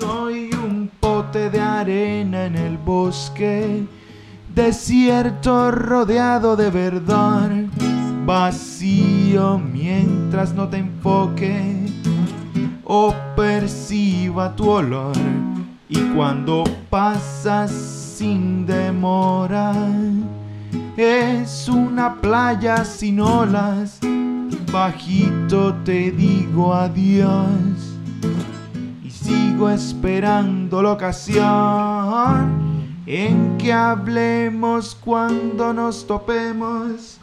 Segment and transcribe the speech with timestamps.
[0.00, 3.84] Soy un pote de arena en el bosque,
[4.54, 7.50] desierto rodeado de verdor,
[8.24, 11.86] vacío mientras no te enfoque
[12.84, 15.16] o perciba tu olor.
[15.90, 19.74] Y cuando pasas sin demora,
[20.96, 23.98] es una playa sin olas,
[24.72, 27.89] bajito te digo adiós
[29.30, 32.50] sigo esperando la ocasión
[33.06, 37.18] en que hablemos cuando nos topemos,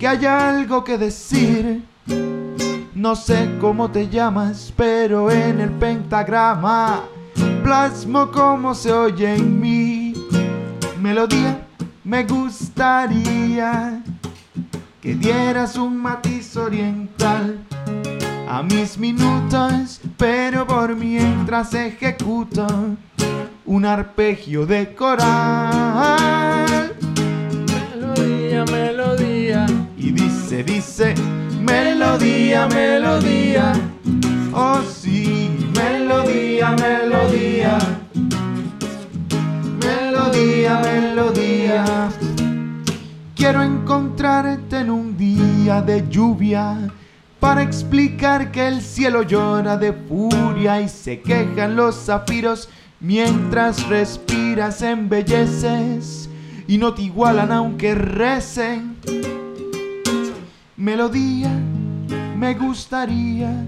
[0.00, 1.84] que haya algo que decir.
[2.94, 7.04] No sé cómo te llamas, pero en el pentagrama
[7.62, 10.14] plasmo cómo se oye en mi
[11.00, 11.66] melodía.
[12.02, 14.02] Me gustaría
[15.00, 17.60] que dieras un matiz oriental
[18.48, 22.66] a mis minutos, pero por mientras ejecuto
[23.66, 26.66] un arpegio de coral.
[27.94, 29.66] Melodía, melodía.
[29.98, 31.14] Y dice, dice,
[31.60, 33.74] melodía, melodía.
[34.54, 37.78] Oh sí, melodía, melodía.
[39.84, 42.08] Melodía, melodía.
[43.36, 46.90] Quiero encontrarte en un día de lluvia
[47.40, 52.68] para explicar que el cielo llora de furia y se quejan los zafiros
[53.00, 56.28] mientras respiras embelleces
[56.66, 58.96] y no te igualan aunque recen.
[60.76, 61.50] Melodía,
[62.36, 63.66] me gustaría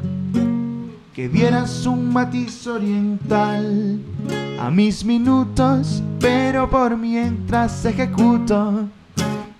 [1.15, 4.01] que dieras un matiz oriental
[4.61, 8.85] a mis minutos, pero por mientras ejecuto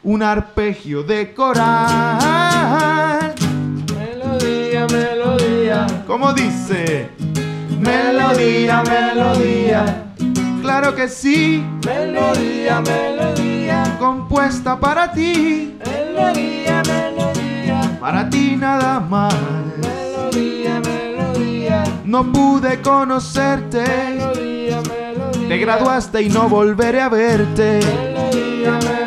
[0.03, 3.00] un arpegio de coral.
[4.87, 5.87] Melodía, melodía.
[6.07, 7.11] Como dice,
[7.79, 10.05] melodía, melodía.
[10.63, 13.97] Claro que sí, Melodía, melodía.
[13.99, 17.99] compuesta para ti, Melodía, melodía.
[18.01, 19.35] para ti nada más.
[19.79, 21.85] Melodía, melodía.
[22.05, 25.49] No pude conocerte, Melodía, melodía.
[25.49, 27.81] te graduaste y no volveré a verte.
[27.85, 29.00] Melodía, melodía.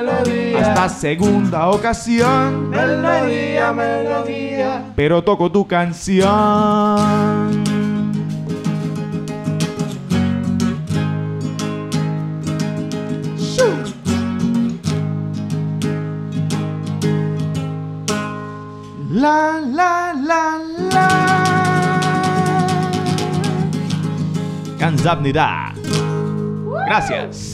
[0.64, 4.84] Hasta segunda ocasión, Melodía, melodía.
[4.96, 6.24] pero toco tu canción.
[19.10, 20.58] La la la
[20.92, 21.08] la.
[24.80, 25.74] Kanzabnida.
[26.88, 27.53] Gracias.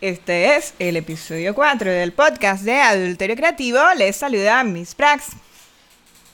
[0.00, 3.80] Este es el episodio 4 del podcast de Adulterio Creativo.
[3.98, 5.30] Les saluda Miss Prax.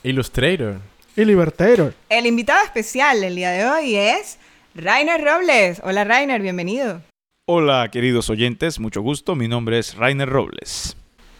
[0.03, 0.79] Illustrator.
[1.15, 1.95] Y Libertator.
[2.09, 4.37] El invitado especial del día de hoy es
[4.75, 5.81] Rainer Robles.
[5.83, 7.01] Hola Rainer, bienvenido.
[7.47, 9.33] Hola queridos oyentes, mucho gusto.
[9.33, 10.95] Mi nombre es Rainer Robles.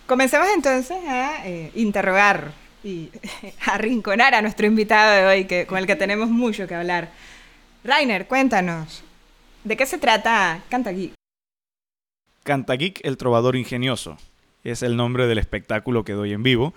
[0.07, 2.51] Comencemos entonces a eh, interrogar
[2.83, 3.11] y
[3.67, 7.11] arrinconar a nuestro invitado de hoy, que, con el que tenemos mucho que hablar.
[7.83, 9.03] Rainer, cuéntanos,
[9.63, 11.13] ¿de qué se trata Canta Geek?
[13.03, 14.17] El trovador ingenioso
[14.63, 16.73] es el nombre del espectáculo que doy en vivo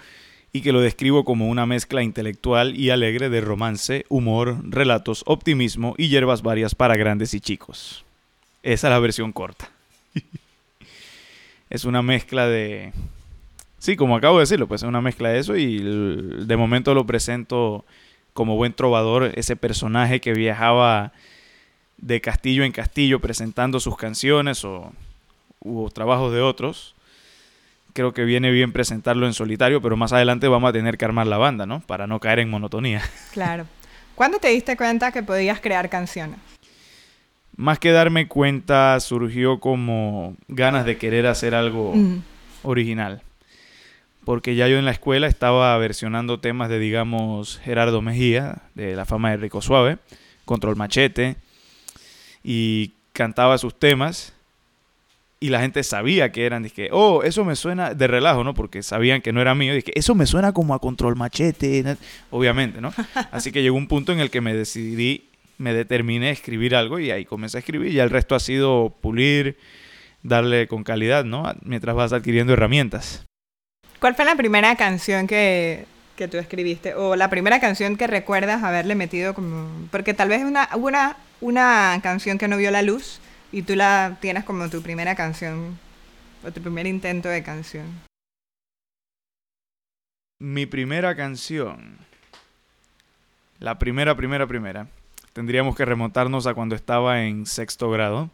[0.52, 5.94] y que lo describo como una mezcla intelectual y alegre de romance, humor, relatos, optimismo
[5.98, 8.04] y hierbas varias para grandes y chicos.
[8.62, 9.70] Esa es la versión corta.
[11.70, 12.92] es una mezcla de...
[13.78, 17.06] Sí, como acabo de decirlo, pues es una mezcla de eso y de momento lo
[17.06, 17.84] presento
[18.32, 21.12] como buen trovador, ese personaje que viajaba
[21.98, 24.92] de castillo en castillo presentando sus canciones o
[25.60, 26.94] u trabajos de otros.
[27.92, 31.26] Creo que viene bien presentarlo en solitario, pero más adelante vamos a tener que armar
[31.26, 31.80] la banda, ¿no?
[31.80, 33.02] Para no caer en monotonía.
[33.32, 33.66] Claro.
[34.14, 36.38] ¿Cuándo te diste cuenta que podías crear canciones?
[37.56, 42.22] Más que darme cuenta, surgió como ganas de querer hacer algo Mm,
[42.62, 43.22] original.
[44.24, 49.04] Porque ya yo en la escuela estaba versionando temas de, digamos, Gerardo Mejía, de La
[49.04, 49.98] Fama de Rico Suave,
[50.44, 51.36] Control Machete,
[52.48, 54.32] y cantaba sus temas.
[55.40, 58.54] Y la gente sabía que eran, dije, oh, eso me suena de relajo, ¿no?
[58.54, 59.74] Porque sabían que no era mío.
[59.74, 61.96] Dije, eso me suena como a Control Machete,
[62.30, 62.92] obviamente, ¿no?
[63.32, 65.28] Así que llegó un punto en el que me decidí
[65.58, 67.92] me determiné a escribir algo y ahí comencé a escribir.
[67.92, 69.58] Y el resto ha sido pulir,
[70.22, 71.52] darle con calidad, ¿no?
[71.62, 73.24] Mientras vas adquiriendo herramientas.
[73.98, 76.94] ¿Cuál fue la primera canción que, que tú escribiste?
[76.94, 79.88] O la primera canción que recuerdas haberle metido como...
[79.90, 83.20] Porque tal vez una, una, una canción que no vio la luz
[83.52, 85.78] y tú la tienes como tu primera canción
[86.44, 87.86] o tu primer intento de canción.
[90.38, 91.98] Mi primera canción.
[93.58, 94.88] La primera, primera, primera.
[95.32, 98.30] Tendríamos que remontarnos a cuando estaba en sexto grado.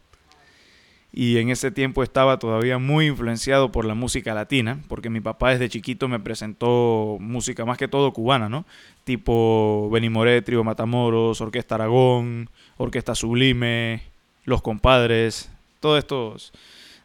[1.14, 5.50] Y en ese tiempo estaba todavía muy influenciado por la música latina, porque mi papá
[5.50, 8.64] desde chiquito me presentó música más que todo cubana, ¿no?
[9.04, 12.48] Tipo Benny Moré, Trio Matamoros, Orquesta Aragón,
[12.78, 14.02] Orquesta Sublime,
[14.44, 15.50] Los Compadres,
[15.80, 16.52] todos estos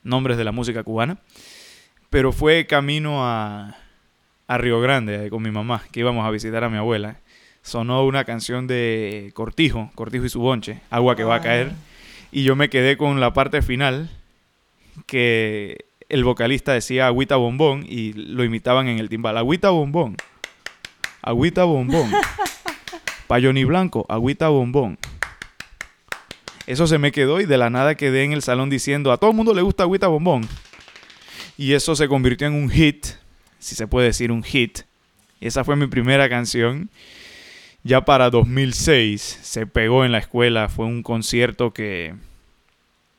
[0.03, 1.17] nombres de la música cubana.
[2.09, 3.75] Pero fue camino a,
[4.47, 7.17] a Río Grande eh, con mi mamá, que íbamos a visitar a mi abuela.
[7.61, 11.73] Sonó una canción de Cortijo, Cortijo y su bonche, Agua que va a caer.
[12.31, 14.09] Y yo me quedé con la parte final,
[15.05, 19.37] que el vocalista decía agüita bombón y lo imitaban en el timbal.
[19.37, 20.15] Agüita bombón.
[21.21, 22.11] Agüita bombón.
[23.27, 24.97] Payoni blanco, agüita bombón.
[26.65, 29.31] Eso se me quedó y de la nada quedé en el salón diciendo, a todo
[29.31, 30.47] el mundo le gusta agüita bombón.
[31.57, 33.07] Y eso se convirtió en un hit,
[33.59, 34.79] si se puede decir un hit.
[35.39, 36.89] Esa fue mi primera canción.
[37.87, 42.13] Ya para 2006 se pegó en la escuela, fue un concierto que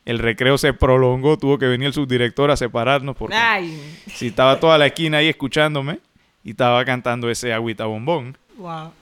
[0.04, 3.80] el recreo se prolongó, tuvo que venir el subdirector a separarnos porque Ay,
[4.14, 6.00] si estaba toda la esquina ahí escuchándome
[6.44, 8.36] y estaba cantando ese agüita bombón.
[8.58, 8.92] wow.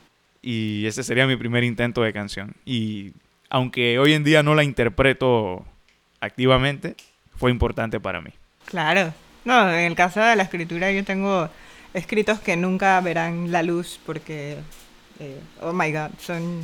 [0.41, 2.55] Y ese sería mi primer intento de canción.
[2.65, 3.11] Y
[3.51, 5.65] aunque hoy en día no la interpreto
[6.21, 6.95] activamente,
[7.35, 8.31] fue importante para mí.
[8.67, 9.13] Claro.
[9.45, 11.49] No, en el caso de la escritura yo tengo
[11.93, 14.59] escritos que nunca verán la luz porque,
[15.21, 16.63] eh, oh my god, son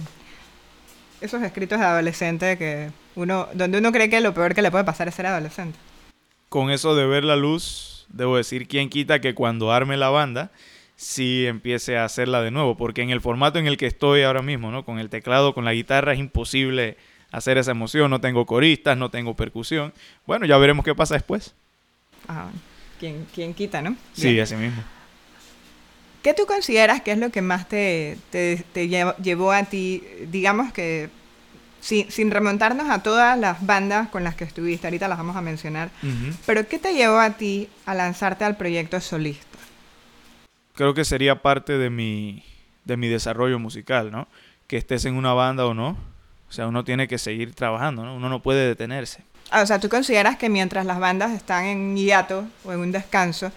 [1.20, 4.84] esos escritos de adolescente que uno, donde uno cree que lo peor que le puede
[4.84, 5.78] pasar es ser adolescente.
[6.48, 10.50] Con eso de ver la luz, debo decir, quién quita que cuando arme la banda,
[10.96, 14.42] sí empiece a hacerla de nuevo, porque en el formato en el que estoy ahora
[14.42, 14.84] mismo, ¿no?
[14.84, 16.96] Con el teclado, con la guitarra, es imposible
[17.30, 18.10] hacer esa emoción.
[18.10, 19.92] No tengo coristas, no tengo percusión.
[20.26, 21.54] Bueno, ya veremos qué pasa después.
[22.28, 22.58] Ah, bueno.
[23.00, 23.96] ¿Quién, quién quita, no?
[24.12, 24.82] Sí, así mismo.
[26.22, 30.02] ¿Qué tú consideras que es lo que más te, te- te llevo, llevó a ti,
[30.30, 31.10] digamos que,
[31.80, 35.40] sin, sin remontarnos a todas las bandas con las que estuviste, ahorita las vamos a
[35.40, 35.90] mencionar,
[36.46, 39.58] pero ¿qué te llevó a ti a lanzarte al proyecto solista?
[40.74, 42.44] Creo que sería parte de mi,
[42.84, 44.28] de mi desarrollo musical, ¿no?
[44.66, 45.96] Que estés en una banda o no.
[46.48, 48.14] O sea, uno tiene que seguir trabajando, ¿no?
[48.14, 49.22] Uno no puede detenerse.
[49.50, 52.92] Ah, o sea, ¿tú consideras que mientras las bandas están en hiato o en un
[52.92, 53.52] descanso,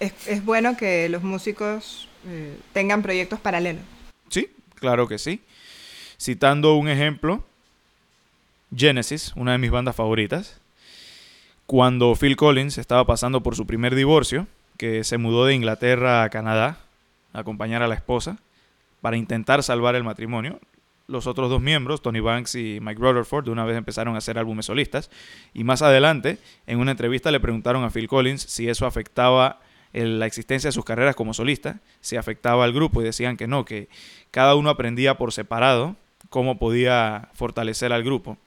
[0.00, 3.82] es, es- bueno que los músicos eh, tengan proyectos paralelos?
[4.28, 5.40] Sí, claro que sí.
[6.20, 7.44] Citando un ejemplo,
[8.74, 10.60] Genesis, una de mis bandas favoritas,
[11.66, 16.30] cuando Phil Collins estaba pasando por su primer divorcio, que se mudó de Inglaterra a
[16.30, 16.78] Canadá
[17.32, 18.38] a acompañar a la esposa
[19.00, 20.60] para intentar salvar el matrimonio,
[21.06, 24.38] los otros dos miembros, Tony Banks y Mike Rutherford, de una vez empezaron a hacer
[24.38, 25.10] álbumes solistas.
[25.52, 29.60] Y más adelante, en una entrevista le preguntaron a Phil Collins si eso afectaba
[29.92, 33.46] el- la existencia de sus carreras como solista, si afectaba al grupo y decían que
[33.46, 33.88] no, que
[34.30, 35.96] cada uno aprendía por separado
[36.30, 38.38] cómo podía fortalecer al grupo.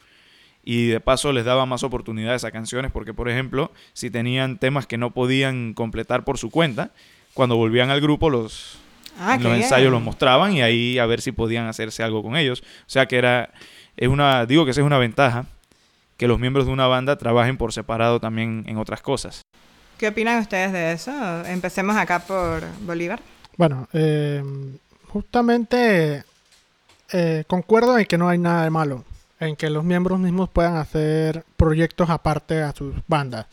[0.64, 4.86] Y de paso les daba más oportunidades a canciones porque, por ejemplo, si tenían temas
[4.88, 6.92] que no podían completar por su cuenta,
[7.34, 8.78] cuando volvían al grupo los,
[9.20, 9.64] Ah, en los bien.
[9.64, 12.62] ensayos los mostraban y ahí a ver si podían hacerse algo con ellos.
[12.62, 13.52] O sea que era,
[13.96, 15.46] es una, digo que esa es una ventaja,
[16.18, 19.42] que los miembros de una banda trabajen por separado también en otras cosas.
[19.98, 21.12] ¿Qué opinan ustedes de eso?
[21.46, 23.20] Empecemos acá por Bolívar.
[23.58, 24.44] Bueno, eh,
[25.08, 26.24] justamente
[27.12, 29.04] eh, concuerdo en que no hay nada de malo
[29.40, 33.46] en que los miembros mismos puedan hacer proyectos aparte a sus bandas.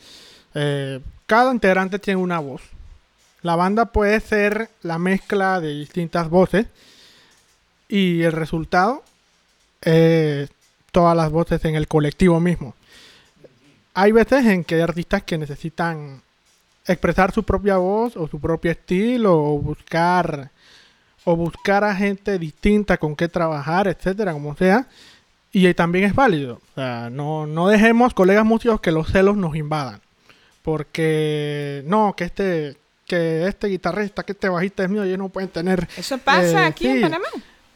[0.53, 2.61] Eh, cada integrante tiene una voz.
[3.45, 6.65] La banda puede ser la mezcla de distintas voces
[7.87, 9.03] y el resultado
[9.83, 10.49] es
[10.91, 12.73] todas las voces en el colectivo mismo.
[13.93, 16.23] Hay veces en que hay artistas que necesitan
[16.87, 20.49] expresar su propia voz o su propio estilo o buscar
[21.23, 24.87] o buscar a gente distinta con qué trabajar, etcétera, como sea.
[25.51, 26.55] Y también es válido.
[26.71, 30.01] O sea, no, no dejemos, colegas músicos, que los celos nos invadan.
[30.63, 35.49] Porque no, que este, que este guitarrista, que este bajista es mío, ellos no pueden
[35.49, 35.87] tener.
[35.97, 37.01] ¿Eso pasa Eh, aquí en.
[37.01, 37.27] Panamá?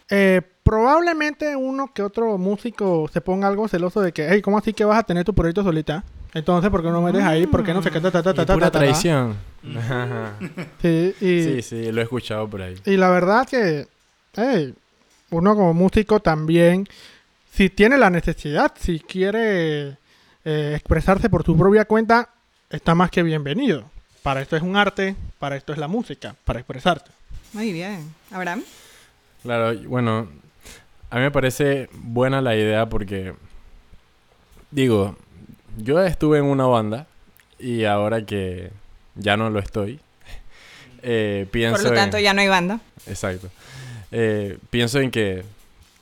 [0.10, 4.74] Eh, probablemente uno que otro músico se ponga algo celoso de que, hey, ¿cómo así
[4.74, 6.04] que vas a tener tu proyecto solita?
[6.34, 7.46] Entonces, ¿por qué no metes ahí?
[7.48, 8.72] ¿Por qué no se qué ta, ta, pura ta, ta?
[8.72, 9.36] traición.
[9.78, 10.34] Ajá.
[10.82, 12.76] Sí, y, Sí, sí, lo he escuchado por ahí.
[12.86, 13.88] y la verdad que,
[14.36, 14.74] hey,
[15.32, 16.88] uno como músico también,
[17.52, 19.98] si tiene la necesidad, si quiere
[20.46, 22.30] eh, expresarse por su propia cuenta,
[22.70, 23.90] está más que bienvenido.
[24.24, 27.12] Para esto es un arte, para esto es la música, para expresarte.
[27.54, 28.14] Muy bien.
[28.32, 28.64] Abraham.
[29.44, 30.28] Claro, bueno,
[31.10, 33.34] a mí me parece buena la idea porque,
[34.72, 35.18] digo,
[35.78, 37.08] yo estuve en una banda
[37.58, 38.72] y ahora que
[39.16, 40.00] ya no lo estoy,
[41.02, 42.24] eh, pienso Por lo tanto, en...
[42.24, 42.82] ya no hay banda.
[43.08, 43.50] Exacto.
[44.12, 45.44] Eh, pienso en que,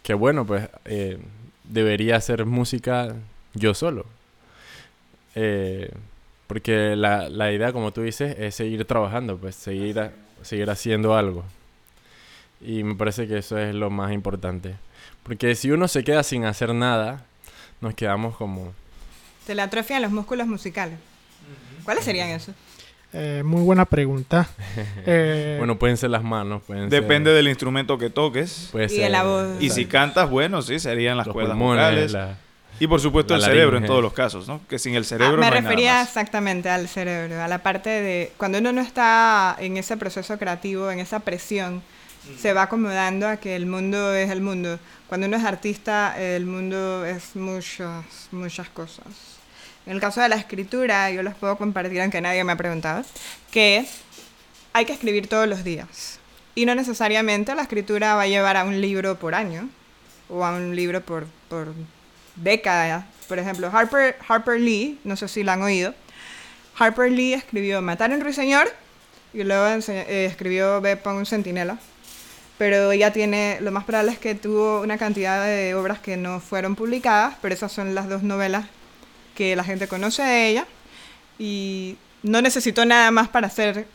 [0.01, 1.19] que bueno, pues eh,
[1.63, 3.13] debería hacer música
[3.53, 4.05] yo solo.
[6.47, 10.11] Porque la, la idea, como tú dices, es seguir trabajando, pues seguir, a-
[10.41, 11.43] seguir haciendo algo.
[12.61, 14.75] Y me parece que eso es lo más importante.
[15.23, 17.25] Porque si uno se queda sin hacer nada,
[17.81, 18.73] nos quedamos como...
[19.45, 20.97] Se le atrofian los músculos musicales.
[21.83, 22.55] ¿Cuáles serían esos?
[23.13, 24.47] Eh, muy buena pregunta.
[25.05, 27.35] Eh, Bueno, pueden ser las manos, pueden Depende ser...
[27.37, 28.69] del instrumento que toques.
[28.71, 29.61] puede Y de ser- la voz.
[29.61, 32.11] Y si cantas, bueno, sí, serían las los cuerdas pulmones, vocales.
[32.13, 32.37] la-
[32.79, 34.61] Y por supuesto la el cerebro en todos los casos, ¿no?
[34.69, 36.07] Que sin el Ah, cerebro me no hay refería nada más.
[36.09, 40.91] exactamente al cerebro, a la parte de cuando uno no está en ese proceso creativo,
[40.91, 41.81] en esa presión,
[42.39, 44.79] se va acomodando a que el mundo es el mundo.
[45.07, 49.05] Cuando uno es artista, el mundo es muchas, muchas cosas.
[49.85, 53.03] En el caso de la escritura, yo les puedo compartir, aunque nadie me ha preguntado,
[53.49, 53.85] que
[54.73, 56.19] hay que escribir todos los días.
[56.53, 59.69] Y no necesariamente la escritura va a llevar a un libro por año
[60.29, 61.73] o a un libro por, por
[62.37, 63.05] décadas.
[63.27, 65.93] Por ejemplo, Harper, Harper Lee, no sé si la han oído,
[66.77, 68.71] Harper Lee escribió Matar un ruiseñor
[69.33, 71.77] y luego eh, escribió Ve un centinela.
[72.57, 76.39] Pero ella tiene, lo más probable es que tuvo una cantidad de obras que no
[76.39, 78.65] fueron publicadas, pero esas son las dos novelas
[79.35, 80.65] que la gente conoce de ella
[81.37, 83.85] y no necesitó nada más para ser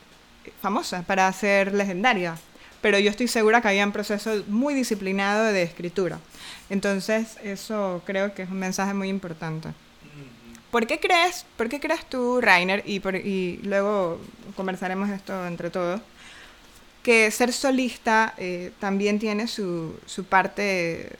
[0.61, 2.37] famosa, para ser legendaria.
[2.81, 6.19] Pero yo estoy segura que había un proceso muy disciplinado de escritura.
[6.71, 9.69] Entonces, eso creo que es un mensaje muy importante.
[10.71, 14.19] ¿Por qué crees, por qué crees tú, Rainer, y, por- y luego
[14.57, 16.01] conversaremos esto entre todos,
[17.03, 21.11] que ser solista eh, también tiene su, su parte...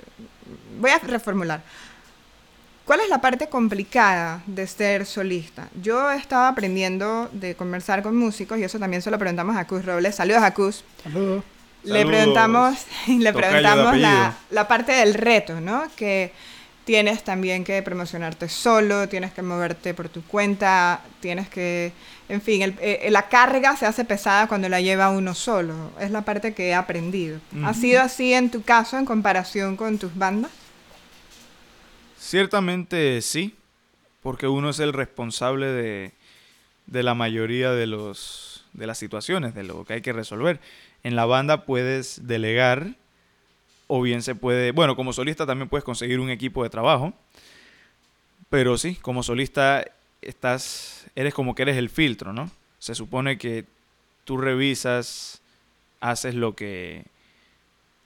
[0.81, 1.63] Voy a reformular.
[2.87, 5.69] ¿Cuál es la parte complicada de ser solista?
[5.83, 9.85] Yo estaba aprendiendo de conversar con músicos y eso también se lo preguntamos a Cus
[9.85, 10.15] Robles.
[10.15, 10.83] Saludos a Cus.
[11.03, 11.45] saludos.
[11.85, 13.97] Le preguntamos, le preguntamos
[14.51, 15.85] la, parte del reto, ¿no?
[15.97, 16.33] Que
[16.85, 21.93] tienes también que promocionarte solo, tienes que moverte por tu cuenta, tienes que,
[22.29, 25.93] en fin, el- eh, la carga se hace pesada cuando la lleva uno solo.
[26.01, 27.39] Es la parte que he aprendido.
[27.65, 30.51] ¿Ha sido así en tu caso en comparación con tus bandas?
[32.19, 33.55] Ciertamente sí,
[34.23, 36.13] porque uno es el responsable de,
[36.87, 40.61] de la mayoría de, los, de las situaciones, de lo que hay que resolver.
[41.03, 42.95] En la banda puedes delegar,
[43.87, 47.13] o bien se puede, bueno, como solista también puedes conseguir un equipo de trabajo,
[48.49, 49.85] pero sí, como solista
[50.21, 52.51] estás, eres como que eres el filtro, ¿no?
[52.79, 53.65] Se supone que
[54.25, 55.41] tú revisas,
[56.01, 57.05] haces lo que,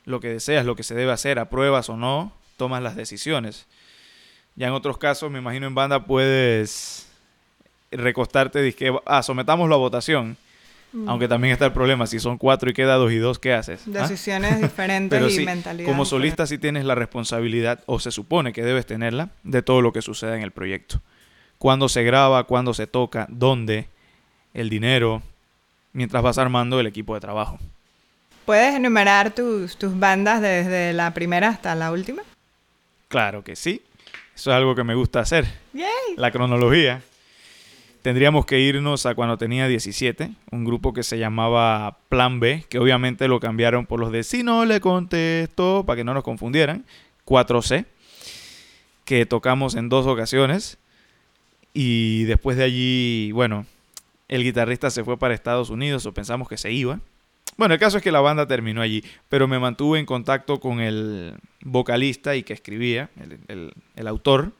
[0.04, 3.66] lo que deseas, lo que se debe hacer, apruebas o no, tomas las decisiones.
[4.54, 7.08] Ya en otros casos, me imagino en banda puedes
[7.90, 10.36] recostarte disque, ah, sometámoslo a votación.
[11.06, 13.82] Aunque también está el problema, si son cuatro y queda dos y dos, ¿qué haces?
[13.86, 13.90] ¿Ah?
[13.90, 15.88] Decisiones diferentes Pero y sí, mentalidades.
[15.92, 19.92] como solista sí tienes la responsabilidad, o se supone que debes tenerla, de todo lo
[19.92, 21.02] que sucede en el proyecto.
[21.58, 23.88] Cuándo se graba, cuándo se toca, dónde,
[24.54, 25.22] el dinero,
[25.92, 27.58] mientras vas armando el equipo de trabajo.
[28.44, 32.22] ¿Puedes enumerar tus, tus bandas desde la primera hasta la última?
[33.08, 33.82] Claro que sí,
[34.34, 35.46] eso es algo que me gusta hacer.
[35.72, 35.86] ¡Yay!
[36.16, 37.02] la cronología,
[38.06, 42.78] tendríamos que irnos a cuando tenía 17, un grupo que se llamaba Plan B, que
[42.78, 46.84] obviamente lo cambiaron por los de si no le contesto, para que no nos confundieran,
[47.24, 47.84] 4C,
[49.04, 50.78] que tocamos en dos ocasiones.
[51.74, 53.66] Y después de allí, bueno,
[54.28, 57.00] el guitarrista se fue para Estados Unidos o pensamos que se iba.
[57.56, 60.78] Bueno, el caso es que la banda terminó allí, pero me mantuve en contacto con
[60.78, 64.52] el vocalista y que escribía, el, el- el autor,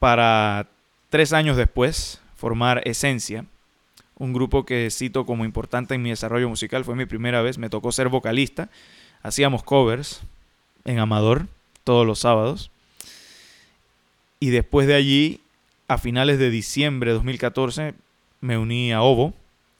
[0.00, 0.66] para
[1.10, 3.44] tres años después formar Esencia,
[4.16, 6.84] un grupo que cito como importante en mi desarrollo musical.
[6.84, 8.70] Fue mi primera vez, me tocó ser vocalista.
[9.22, 10.22] Hacíamos covers
[10.84, 11.46] en Amador
[11.84, 12.70] todos los sábados.
[14.38, 15.40] Y después de allí,
[15.88, 17.94] a finales de diciembre de 2014,
[18.40, 19.34] me uní a Ovo,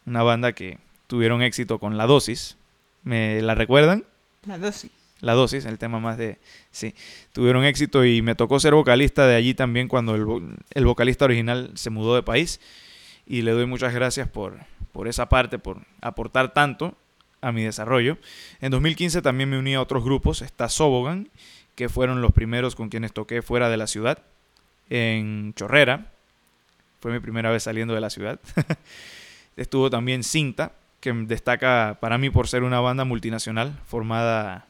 [0.05, 2.57] una banda que tuvieron éxito con La Dosis.
[3.03, 4.05] ¿Me la recuerdan?
[4.47, 4.91] La dosis.
[5.21, 6.39] La dosis, el tema más de...
[6.71, 6.95] Sí,
[7.33, 11.71] tuvieron éxito y me tocó ser vocalista de allí también cuando el, el vocalista original
[11.75, 12.61] se mudó de país.
[13.27, 14.59] Y le doy muchas gracias por,
[14.93, 16.97] por esa parte, por aportar tanto
[17.41, 18.19] a mi desarrollo.
[18.61, 21.29] En 2015 también me uní a otros grupos, está Sobogan,
[21.75, 24.23] que fueron los primeros con quienes toqué fuera de la ciudad,
[24.91, 26.11] en Chorrera,
[27.01, 28.41] fue mi primera vez saliendo de la ciudad.
[29.57, 34.67] Estuvo también Cinta, que destaca para mí por ser una banda multinacional formada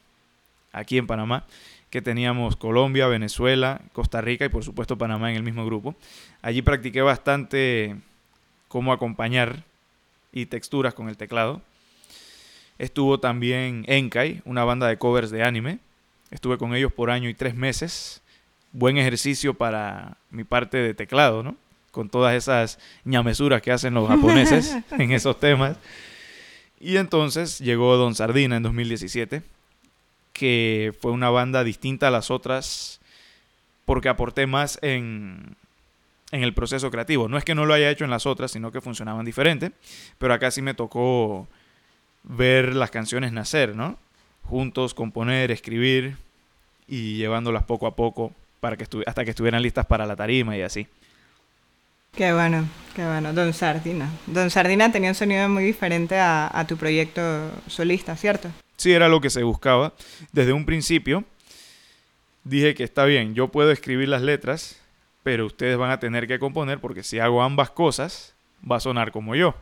[0.72, 1.46] aquí en Panamá,
[1.90, 5.94] que teníamos Colombia, Venezuela, Costa Rica y por supuesto Panamá en el mismo grupo.
[6.42, 7.96] Allí practiqué bastante
[8.68, 9.64] cómo acompañar
[10.32, 11.60] y texturas con el teclado.
[12.78, 15.80] Estuvo también Enkai, una banda de covers de anime.
[16.30, 18.22] Estuve con ellos por año y tres meses.
[18.72, 21.56] Buen ejercicio para mi parte de teclado, ¿no?
[21.90, 25.76] Con todas esas ñamesuras que hacen los japoneses en esos temas.
[26.78, 29.42] Y entonces llegó Don Sardina en 2017,
[30.32, 33.00] que fue una banda distinta a las otras
[33.84, 35.56] porque aporté más en,
[36.30, 37.28] en el proceso creativo.
[37.28, 39.72] No es que no lo haya hecho en las otras, sino que funcionaban diferente.
[40.18, 41.48] Pero acá sí me tocó
[42.22, 43.98] ver las canciones nacer, ¿no?
[44.44, 46.16] Juntos, componer, escribir
[46.86, 50.62] y llevándolas poco a poco para que hasta que estuvieran listas para la tarima y
[50.62, 50.86] así.
[52.12, 53.32] Qué bueno, qué bueno.
[53.32, 54.10] Don Sardina.
[54.26, 58.50] Don Sardina tenía un sonido muy diferente a, a tu proyecto solista, ¿cierto?
[58.80, 59.92] Sí, era lo que se buscaba.
[60.32, 61.24] Desde un principio
[62.44, 64.80] dije que está bien, yo puedo escribir las letras,
[65.22, 68.34] pero ustedes van a tener que componer porque si hago ambas cosas,
[68.68, 69.54] va a sonar como yo.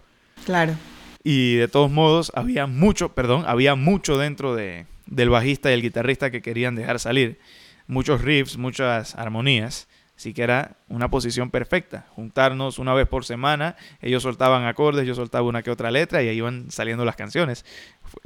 [0.47, 0.77] Claro.
[1.25, 5.83] Y de todos modos, había mucho, perdón, había mucho dentro de, del bajista y el
[5.83, 7.41] guitarrista que querían dejar salir.
[7.89, 9.89] Muchos riffs, muchas armonías.
[10.19, 12.07] Así que era una posición perfecta.
[12.17, 16.29] Juntarnos una vez por semana, ellos soltaban acordes, yo soltaba una que otra letra y
[16.29, 17.65] ahí iban saliendo las canciones.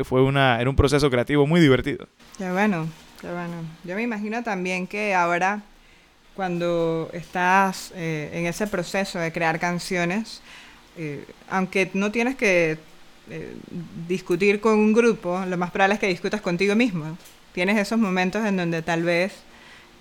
[0.02, 2.08] Fue una, era un proceso creativo muy divertido.
[2.38, 2.88] Qué bueno,
[3.20, 3.56] qué bueno.
[3.84, 5.60] Yo me imagino también que ahora,
[6.34, 10.40] cuando estás eh, en ese proceso de crear canciones,
[10.96, 12.78] eh, aunque no tienes que
[13.28, 13.54] eh,
[14.08, 17.18] discutir con un grupo, lo más probable es que discutas contigo mismo.
[17.52, 19.34] Tienes esos momentos en donde tal vez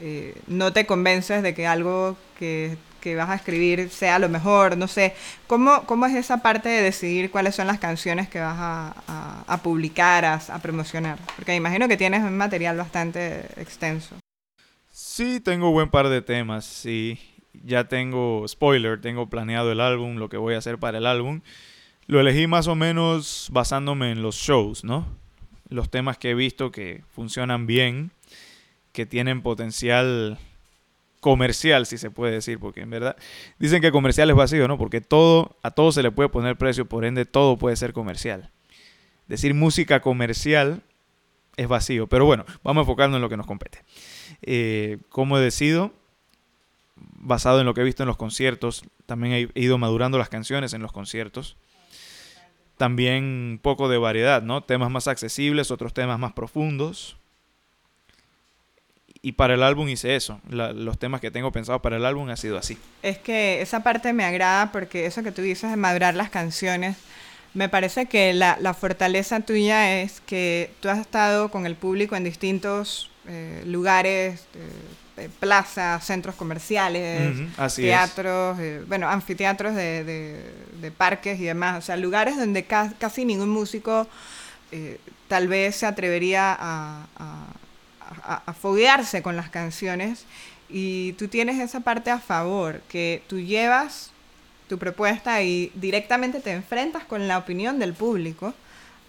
[0.04, 4.76] eh, no te convences de que algo que, que, vas a escribir sea lo mejor,
[4.76, 5.14] no sé.
[5.46, 9.44] ¿Cómo, ¿Cómo es esa parte de decidir cuáles son las canciones que vas a, a,
[9.46, 11.20] a publicar, a, promocionar?
[11.36, 14.16] Porque imagino que tienes un material bastante extenso.
[14.90, 17.20] Sí, tengo buen par de temas, sí.
[17.64, 21.42] Ya tengo, spoiler, tengo planeado el álbum, lo que voy a hacer para el álbum.
[22.08, 25.06] Lo elegí más o menos basándome en los shows, ¿no?
[25.70, 28.12] Los temas que he visto que funcionan bien
[28.92, 30.38] que tienen potencial
[31.22, 33.16] comercial, si se puede decir, porque en verdad
[33.60, 34.78] dicen que comercial es vacío, ¿no?
[34.78, 38.50] Porque todo, a todo se le puede poner precio, por ende todo puede ser comercial.
[39.28, 40.82] Decir música comercial
[41.58, 43.84] es vacío, pero bueno, vamos a enfocarnos en lo que nos compete.
[44.42, 45.94] Eh, ¿Cómo he decidido?
[46.96, 50.74] Basado en lo que he visto en los conciertos, también he ido madurando las canciones
[50.74, 51.56] en los conciertos.
[52.78, 54.64] También un poco de variedad, ¿no?
[54.64, 57.21] Temas más accesibles, otros temas más profundos
[59.22, 60.40] y para el álbum hice eso.
[60.50, 62.78] La, los temas que tengo pensados para el álbum ha sido así.
[63.04, 66.98] Es que esa parte me agrada porque eso que tú dices de madurar las canciones,
[67.54, 72.16] me parece que la, la fortaleza tuya es que tú has estado con el público
[72.16, 74.46] en distintos eh, lugares,
[75.18, 81.44] eh, plazas, centros comerciales, uh -huh, teatros, eh, bueno, anfiteatros de, de, de, parques y
[81.44, 81.78] demás.
[81.78, 84.08] O sea, lugares donde ca casi ningún músico
[84.72, 87.06] eh, tal vez se atrevería a,
[88.24, 90.26] a foguearse con las canciones
[90.72, 94.12] y tú tienes esa parte a favor, que tú llevas
[94.70, 98.54] tu propuesta y directamente te enfrentas con la opinión del público,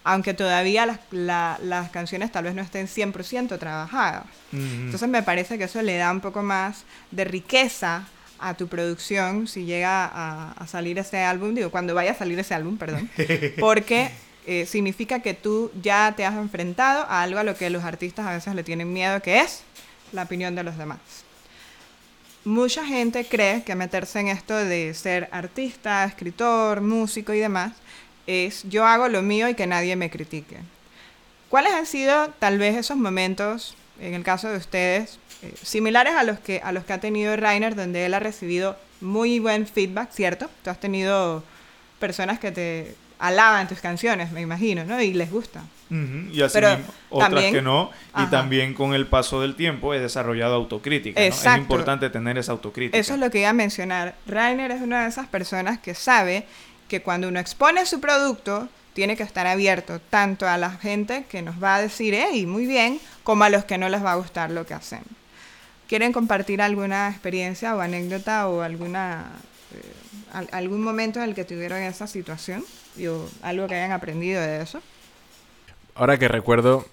[0.03, 4.25] aunque todavía las, la, las canciones tal vez no estén 100% trabajadas.
[4.51, 8.05] Entonces me parece que eso le da un poco más de riqueza
[8.39, 12.37] a tu producción si llega a, a salir ese álbum, digo, cuando vaya a salir
[12.37, 13.09] ese álbum, perdón,
[13.61, 14.11] porque
[14.45, 18.25] eh, significa que tú ya te has enfrentado a algo a lo que los artistas
[18.27, 19.63] a veces le tienen miedo, que es
[20.11, 20.99] la opinión de los demás.
[22.45, 27.71] Mucha gente cree que meterse en esto de ser artista, escritor, músico y demás
[28.27, 30.57] es yo hago lo mío y que nadie me critique.
[31.49, 36.23] ¿Cuáles han sido tal vez esos momentos, en el caso de ustedes, eh, similares a
[36.23, 40.11] los, que, a los que ha tenido Rainer, donde él ha recibido muy buen feedback,
[40.11, 40.49] ¿cierto?
[40.63, 41.43] Tú has tenido
[41.99, 45.01] personas que te alaban tus canciones, me imagino, ¿no?
[45.01, 45.61] Y les gusta.
[45.89, 46.31] Uh -huh.
[46.33, 47.91] Y así Pero mismo, otras también, que no.
[48.13, 48.25] Ajá.
[48.25, 51.19] Y también con el paso del tiempo he desarrollado autocrítica.
[51.19, 51.25] ¿no?
[51.25, 52.97] Es importante tener esa autocrítica.
[52.97, 54.15] Eso es lo que iba a mencionar.
[54.25, 56.45] Rainer es una de esas personas que sabe
[56.87, 61.41] que cuando uno expone su producto, tiene que estar abierto tanto a la gente que
[61.41, 64.15] nos va a decir, hey, muy bien, como a los que no les va a
[64.15, 65.01] gustar lo que hacen.
[65.87, 69.31] ¿Quieren compartir alguna experiencia o anécdota o alguna,
[69.73, 72.63] eh, algún momento en el que tuvieron esa situación?
[73.07, 74.81] o algo que hayan aprendido de eso?
[75.95, 76.85] ahora que recuerdo,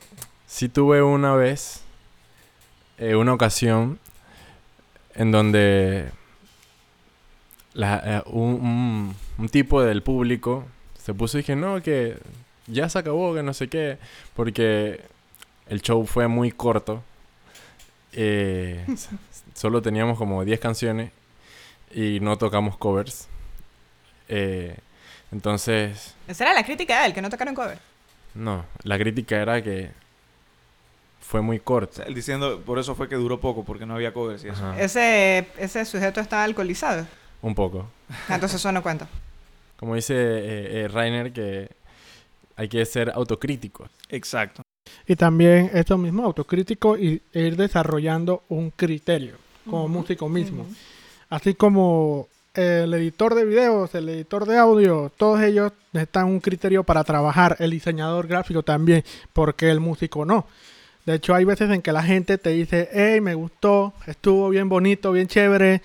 [0.47, 1.81] sí tuve una vez,
[2.99, 3.99] eh, una ocasión,
[5.14, 6.11] en donde
[7.75, 10.64] la- eh, un, un- un tipo del público
[11.03, 12.19] se puso y dije, no, que
[12.66, 13.99] ya se acabó, que no sé qué,
[14.35, 15.01] porque
[15.69, 17.03] el show fue muy corto.
[18.12, 18.85] Eh,
[19.55, 21.11] solo teníamos como 10 canciones
[21.90, 23.29] y no tocamos covers.
[24.29, 24.76] Eh,
[25.33, 27.79] entonces, Esa era la crítica de él, que no tocaron cover.
[28.35, 29.90] no, la crítica era que
[31.20, 31.94] fue muy corto.
[31.96, 34.72] sea, él diciendo, por eso fue que duró poco, porque no había covers y eso.
[34.74, 37.07] Ese, ese sujeto estaba alcoholizado.
[37.42, 37.88] un poco.
[38.29, 39.09] Ah, Entonces eso no cuenta.
[39.76, 41.70] Como dice eh, eh, Rainer, que
[42.57, 43.88] hay que ser autocríticos.
[44.09, 44.62] Exacto.
[45.07, 50.62] Y también esto mismo, autocrítico y ir desarrollando un criterio como músico mismo.
[50.62, 50.74] Ujú.
[51.31, 56.83] Así como el editor de videos, el editor de audio, todos ellos necesitan un criterio
[56.83, 57.57] para trabajar.
[57.61, 60.47] El diseñador gráfico también, porque el músico no.
[61.07, 64.69] De hecho, hay veces en que la gente te dice, hey, me gustó, estuvo bien
[64.69, 65.83] bonito, bien chévere.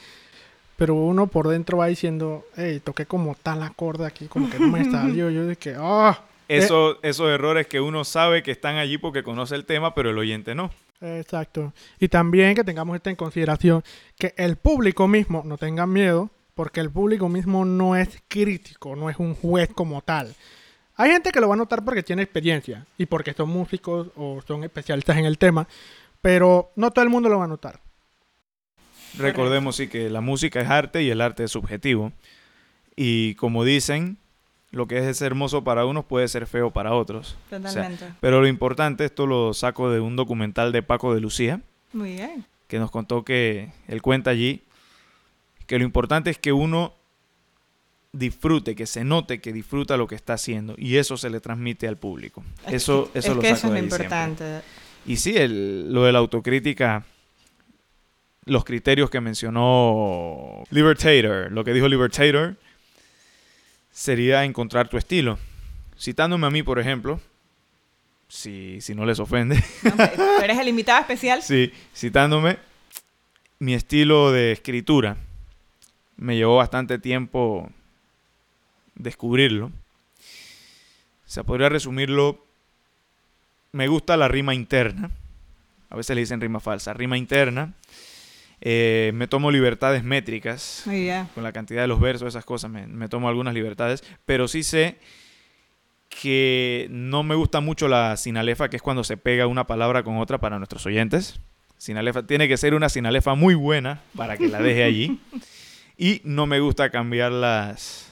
[0.77, 4.67] Pero uno por dentro va diciendo, hey, toqué como tal acorde aquí, como que no
[4.67, 5.29] me salió.
[5.31, 9.65] Yo dije, ah, Eso, esos errores que uno sabe que están allí porque conoce el
[9.65, 10.71] tema, pero el oyente no.
[11.01, 11.73] Exacto.
[11.99, 13.83] Y también que tengamos esto en consideración,
[14.17, 19.09] que el público mismo no tenga miedo, porque el público mismo no es crítico, no
[19.09, 20.33] es un juez como tal.
[20.95, 24.41] Hay gente que lo va a notar porque tiene experiencia y porque son músicos o
[24.47, 25.67] son especialistas en el tema,
[26.21, 27.81] pero no todo el mundo lo va a notar.
[29.17, 32.13] Recordemos sí que la música es arte y el arte es subjetivo.
[32.95, 34.17] Y como dicen,
[34.75, 37.35] lo que es hermoso para unos puede ser feo para otros.
[37.49, 38.05] Totalmente.
[38.19, 41.61] Pero lo importante, esto lo saco de un documental de Paco de Lucía,
[41.93, 42.45] Muy bien.
[42.67, 44.61] que nos contó que él cuenta allí
[45.65, 46.93] que lo importante es que uno
[48.11, 51.87] disfrute, que se note que disfruta lo que está haciendo y eso se le transmite
[51.87, 52.43] al público.
[52.67, 54.03] Es Eso, eso es lo que saco eso es lo ahí siempre.
[54.05, 54.61] importante.
[55.05, 57.03] Y sí, el- lo de la autocrítica,
[58.45, 62.55] los criterios que mencionó Libertator, lo que dijo Libertator,
[63.95, 65.39] sería encontrar tu estilo.
[65.97, 67.21] Citándome a mí, por ejemplo,
[68.27, 69.63] si, si no les ofende,
[70.43, 71.41] eres el invitado especial.
[71.41, 72.57] sí, citándome,
[73.59, 75.15] mi estilo de escritura
[76.17, 77.71] me llevó bastante tiempo
[78.95, 79.67] descubrirlo.
[79.67, 79.71] O
[81.27, 82.43] sea, podría resumirlo.
[83.71, 85.09] Me gusta la rima interna.
[85.89, 86.93] A veces le dicen rima falsa.
[86.93, 87.73] Rima interna.
[88.61, 90.83] Eh, me tomo libertades métricas.
[91.33, 92.71] Con la cantidad de los versos, esas cosas.
[92.71, 94.03] Me, me tomo algunas libertades.
[94.25, 94.97] Pero sí sé
[96.09, 100.17] que no me gusta mucho la sinalefa, que es cuando se pega una palabra con
[100.17, 101.39] otra para nuestros oyentes.
[101.77, 105.19] Sinalefa tiene que ser una sinalefa muy buena para que la deje allí.
[105.97, 108.11] Y no me gusta cambiar las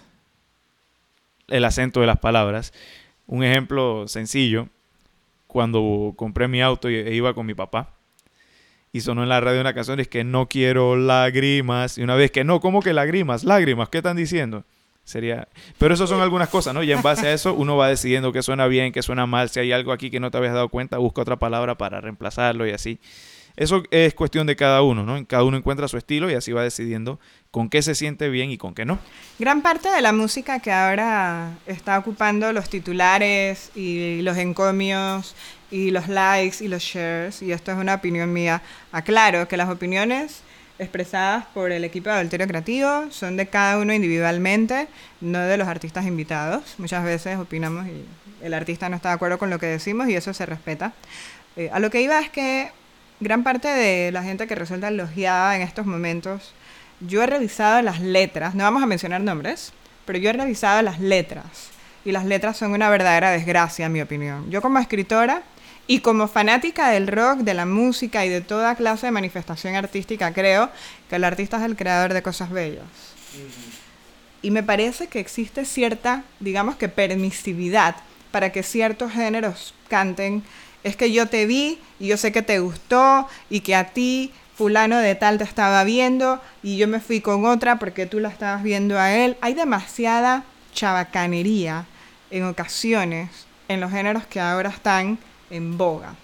[1.50, 2.72] el acento de las palabras.
[3.28, 4.70] Un ejemplo sencillo,
[5.48, 7.94] cuando compré mi auto e iba con mi papá
[8.96, 12.30] y sonó en la radio una canción es que no quiero lágrimas y una vez
[12.30, 13.44] que no, ¿cómo que lágrimas?
[13.44, 14.66] Lágrimas, ¿qué están diciendo?
[15.04, 15.48] Sería,
[15.80, 16.84] pero eso son algunas cosas, ¿no?
[16.84, 19.60] Y en base a eso uno va decidiendo qué suena bien, qué suena mal, si
[19.60, 22.72] hay algo aquí que no te habías dado cuenta, busca otra palabra para reemplazarlo y
[22.72, 23.00] así.
[23.56, 25.26] Eso es cuestión de cada uno, ¿no?
[25.28, 27.20] Cada uno encuentra su estilo y así va decidiendo
[27.52, 29.00] con qué se siente bien y con qué no.
[29.38, 35.36] Gran parte de la música que ahora está ocupando los titulares y los encomios
[35.74, 39.70] y los likes y los shares, y esto es una opinión mía, aclaro que las
[39.70, 40.42] opiniones
[40.78, 44.88] expresadas por el equipo de Adulterio Creativo son de cada uno individualmente,
[45.20, 46.76] no de los artistas invitados.
[46.78, 48.06] Muchas veces opinamos y
[48.46, 50.94] el artista no está de acuerdo con lo que decimos y eso se respeta.
[51.56, 52.70] Eh, a lo que iba es que
[53.20, 56.54] gran parte de la gente que resulta elogiada en estos momentos
[57.00, 59.74] yo he revisado las letras, no vamos a mencionar nombres,
[60.06, 61.72] pero yo he revisado las letras.
[62.06, 64.52] Y las letras son una verdadera desgracia, en mi opinión.
[64.52, 65.42] Yo como escritora
[65.86, 70.34] y como fanática del rock, de la música y de toda clase de manifestación artística,
[70.34, 70.70] creo
[71.10, 72.86] que el artista es el creador de cosas bellas.
[74.42, 77.96] Y me parece que existe cierta, digamos que permisividad
[78.32, 80.44] para que ciertos géneros canten.
[80.84, 84.32] Es que yo te vi y yo sé que te gustó y que a ti
[84.56, 88.30] fulano de tal te estaba viendo y yo me fui con otra porque tú la
[88.30, 89.38] estabas viendo a él.
[89.42, 90.44] Hay demasiada
[90.74, 91.86] chabacanería
[92.32, 93.30] en ocasiones
[93.68, 96.16] en los géneros que ahora están en boga.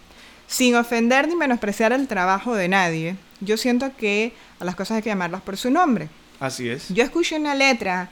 [0.47, 5.03] Sin ofender ni menospreciar el trabajo de nadie, yo siento que a las cosas hay
[5.03, 6.09] que llamarlas por su nombre.
[6.39, 6.87] Así es.
[6.89, 8.09] Yo escucho una letra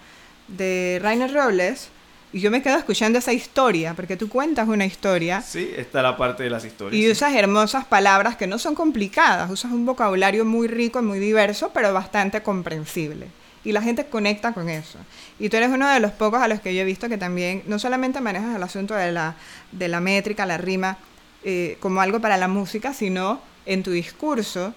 [0.48, 1.90] de Rainer Robles
[2.34, 6.18] y yo me quedo escuchando esa historia, porque tú cuentas una historia Sí, está la
[6.18, 6.94] parte de las historias.
[7.00, 7.12] y sí.
[7.12, 11.72] usas hermosas palabras que no son complicadas, usas un vocabulario muy rico y muy diverso,
[11.74, 13.28] pero bastante comprensible.
[13.64, 15.00] Y la gente conecta con eso.
[15.40, 17.64] Y tú eres uno de los pocos a los que yo he visto que también
[17.68, 19.36] no solamente manejas el asunto de la,
[19.72, 20.98] de la métrica, la rima,
[21.44, 24.74] eh, como algo para la música, sino en tu discurso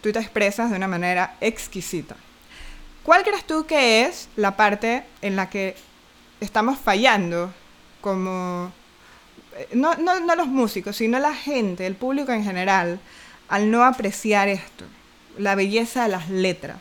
[0.00, 2.16] tú te expresas de una manera exquisita.
[3.02, 5.76] ¿Cuál crees tú que es la parte en la que
[6.40, 7.52] estamos fallando
[8.00, 8.72] como,
[9.56, 13.00] eh, no, no, no los músicos, sino la gente, el público en general,
[13.48, 14.84] al no apreciar esto,
[15.38, 16.76] la belleza de las letras?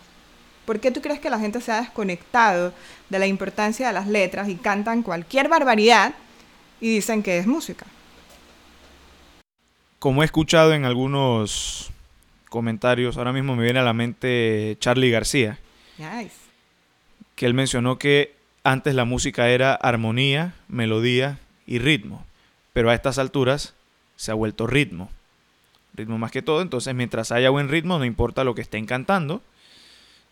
[0.65, 2.73] ¿Por qué tú crees que la gente se ha desconectado
[3.10, 6.13] de la importancia de las letras y cantan cualquier barbaridad
[6.80, 7.86] y dicen que es música?
[9.99, 11.91] Como he escuchado en algunos
[12.49, 15.60] comentarios, ahora mismo me viene a la mente Charlie García,
[15.97, 16.36] Nice.
[17.36, 22.26] que él mencionó que antes la música era armonía, melodía y ritmo,
[22.73, 23.73] pero a estas alturas
[24.15, 25.10] se ha vuelto ritmo.
[25.95, 29.41] Ritmo más que todo, entonces mientras haya buen ritmo, no importa lo que estén cantando.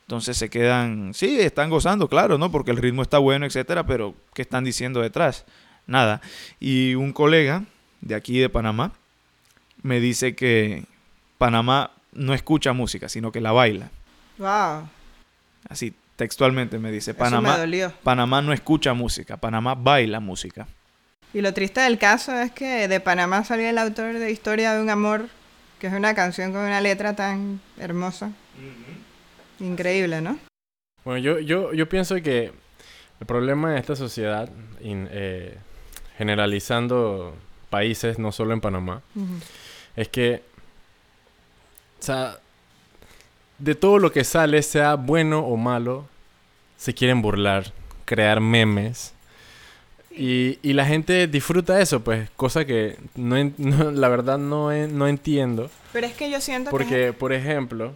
[0.04, 2.52] Entonces se quedan, sí, están gozando, claro, ¿no?
[2.52, 5.46] Porque el ritmo está bueno, etcétera, pero ¿qué están diciendo detrás?
[5.88, 6.22] Nada.
[6.60, 7.64] Y un colega
[8.02, 8.92] de aquí de Panamá
[9.84, 10.86] me dice que
[11.38, 13.90] Panamá no escucha música, sino que la baila.
[14.38, 14.90] Wow.
[15.70, 17.90] Así textualmente me dice, Panamá, me.
[18.04, 20.68] Panamá no escucha música, Panamá baila música.
[21.34, 24.82] Y lo triste del caso es que de Panamá salió el autor de Historia de
[24.82, 25.30] un Amor,
[25.80, 28.32] que es una canción con una letra tan hermosa.
[29.62, 30.38] Increíble, ¿no?
[31.06, 32.52] Bueno, yo, yo, yo pienso que
[33.20, 34.50] el problema de esta sociedad,
[34.82, 35.58] in- eh,
[36.18, 37.36] generalizando
[37.70, 39.02] países, no solo en Panamá,
[39.96, 40.42] es que,
[42.00, 42.38] o sea,
[43.58, 46.08] de todo lo que sale, sea bueno o malo,
[46.78, 47.72] se quieren burlar,
[48.06, 49.14] crear memes.
[50.10, 53.36] Y, y la gente disfruta eso, pues, cosa que no,
[53.92, 55.70] la verdad no, no entiendo.
[55.94, 57.94] Pero es que yo siento que Porque, por ejemplo,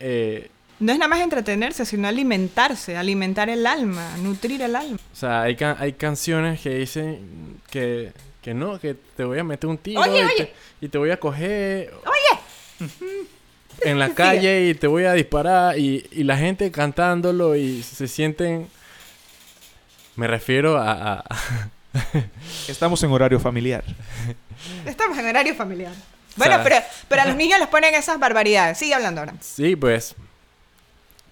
[0.00, 0.50] eh,
[0.82, 4.98] no es nada más entretenerse, sino alimentarse, alimentar el alma, nutrir el alma.
[5.12, 9.44] O sea, hay, ca- hay canciones que dicen que, que no, que te voy a
[9.44, 10.34] meter un tiro Oye, y, oye.
[10.80, 11.92] Te, y te voy a coger
[13.82, 18.08] en la calle y te voy a disparar y, y la gente cantándolo y se
[18.08, 18.68] sienten...
[20.16, 21.20] Me refiero a...
[21.20, 21.24] a-
[22.68, 23.84] Estamos en horario familiar.
[24.86, 25.92] Estamos en horario familiar.
[26.36, 26.76] Bueno, sea- pero,
[27.08, 28.78] pero a los niños les ponen esas barbaridades.
[28.78, 29.34] Sigue hablando ahora.
[29.40, 30.14] sí, pues...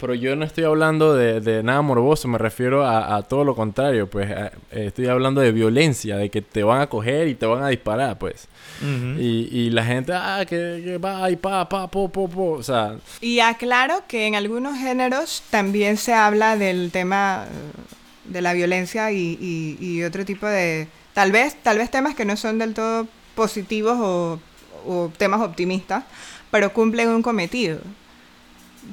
[0.00, 3.54] Pero yo no estoy hablando de, de nada morboso, me refiero a, a todo lo
[3.54, 7.34] contrario, pues a- eh, estoy hablando de violencia, de que te van a coger y
[7.34, 8.48] te van a disparar, pues.
[8.82, 12.52] Y, y la gente, ah, que, que va y pa, pa, po, po, po.
[12.52, 18.40] O sea, Y aclaro que en algunos géneros también se habla del tema eh, de
[18.40, 20.88] la violencia y, y- y otro tipo de...
[21.12, 24.38] Tal vez, tal vez temas que no son del todo positivos o,
[24.86, 26.04] o temas optimistas,
[26.50, 27.80] pero cumplen un cometido.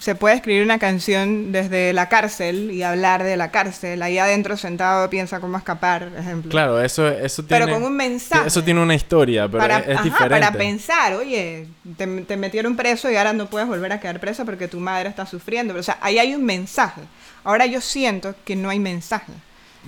[0.01, 4.01] Se puede escribir una canción desde la cárcel y hablar de la cárcel.
[4.01, 6.51] Ahí adentro sentado piensa cómo escapar, por ejemplo.
[6.51, 7.65] claro, eso, eso tiene...
[7.65, 8.47] Pero con un mensaje.
[8.47, 10.29] Eso tiene una historia, pero para, es, es ajá, diferente.
[10.45, 14.43] para pensar, oye, te, te metieron preso y ahora no puedes volver a quedar preso
[14.45, 15.73] porque tu madre está sufriendo.
[15.73, 17.01] Pero, o sea, ahí hay un mensaje.
[17.43, 19.31] Ahora yo siento que no hay mensaje.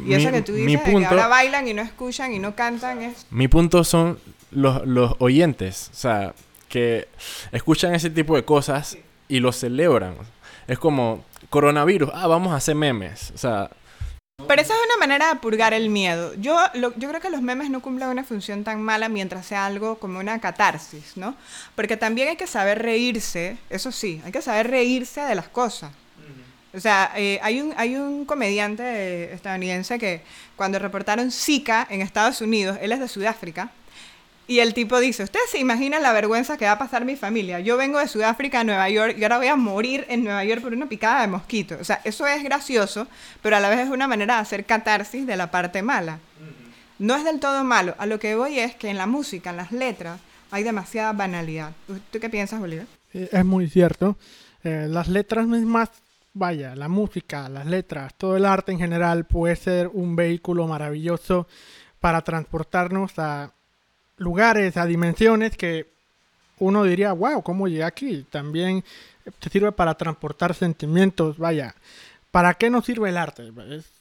[0.06, 2.32] Y eso Mi- que tú mi dices, de que punto- ahora bailan y no escuchan
[2.34, 3.26] y no cantan, es...
[3.32, 4.18] Mi punto son
[4.52, 6.34] los, los oyentes, o sea,
[6.70, 7.10] que
[7.52, 8.98] escuchan ese tipo de cosas
[9.30, 10.15] y lo celebran.
[10.68, 13.32] Es como coronavirus, ah, vamos a hacer memes.
[13.34, 13.70] O sea,
[14.48, 16.34] Pero esa es una manera de purgar el miedo.
[16.36, 19.65] Yo, lo- yo creo que los memes no cumplen una función tan mala mientras sea
[19.65, 21.36] algo como una catarsis, ¿no?
[21.76, 25.92] Porque también hay que saber reírse, eso sí, hay que saber reírse de las cosas.
[26.72, 30.22] O sea, eh, hay, un, hay un comediante estadounidense que
[30.56, 33.72] cuando reportaron Zika en Estados Unidos, él es de Sudáfrica,
[34.50, 37.60] y el tipo dice, ¿ustedes se imaginan la vergüenza que va a pasar mi familia?
[37.60, 40.62] Yo vengo de Sudáfrica a Nueva York y ahora voy a morir en Nueva York
[40.62, 41.78] por una picada de mosquito.
[41.80, 43.08] O sea, eso es gracioso,
[43.42, 46.20] pero a la vez es una manera de hacer catarsis de la parte mala.
[46.98, 47.96] No es del todo malo.
[48.00, 50.20] A lo que voy es que en la música, en las letras,
[50.52, 51.72] hay demasiada banalidad.
[51.88, 52.88] ¿Tú- ¿Tú qué piensas, Bolívar?
[53.14, 54.18] Es muy cierto.
[54.64, 55.90] Eh, las letras mismas,
[56.34, 61.48] vaya, la música, las letras, todo el arte en general puede ser un vehículo maravilloso
[62.00, 63.54] para transportarnos a
[64.20, 65.88] lugares, a dimensiones que
[66.60, 68.26] uno diría, wow, ¿cómo llegué aquí?
[68.30, 68.84] También
[69.40, 71.74] te sirve para transportar sentimientos, vaya.
[72.32, 73.52] ¿Para qué nos sirve el arte?
[73.70, 73.92] Es-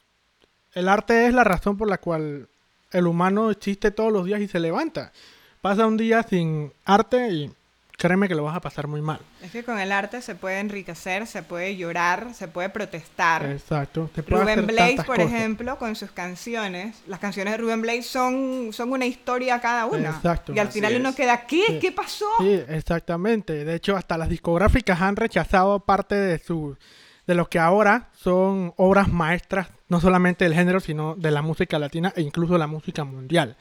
[0.74, 2.48] el arte es la razón por la cual
[2.92, 5.12] el humano existe todos los días y se levanta.
[5.60, 7.50] Pasa un día sin arte y
[7.98, 9.18] créeme que lo vas a pasar muy mal.
[9.42, 13.44] Es que con el arte se puede enriquecer, se puede llorar, se puede protestar.
[13.44, 14.08] Exacto.
[14.14, 15.32] te puede Rubén Blades, por cosas.
[15.32, 20.10] ejemplo, con sus canciones, las canciones de Rubén Blades son, son una historia cada una.
[20.10, 20.52] Exacto.
[20.54, 21.16] Y al Así final uno es.
[21.16, 21.64] queda, ¿qué?
[21.66, 21.78] Sí.
[21.80, 22.26] ¿Qué pasó?
[22.38, 23.64] Sí, exactamente.
[23.64, 26.78] De hecho, hasta las discográficas han rechazado parte de sus
[27.26, 31.78] de los que ahora son obras maestras, no solamente del género, sino de la música
[31.78, 33.56] latina e incluso de la música mundial.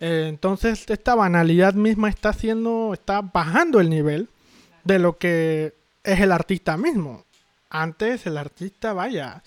[0.00, 4.28] Eh, entonces, esta banalidad misma está haciendo, está bajando el nivel
[4.84, 7.24] de lo que es el artista mismo.
[7.68, 9.42] Antes el artista, vaya,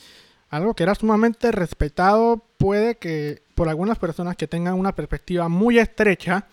[0.50, 5.80] algo que era sumamente respetado, puede que por algunas personas que tengan una perspectiva muy
[5.80, 6.46] estrecha,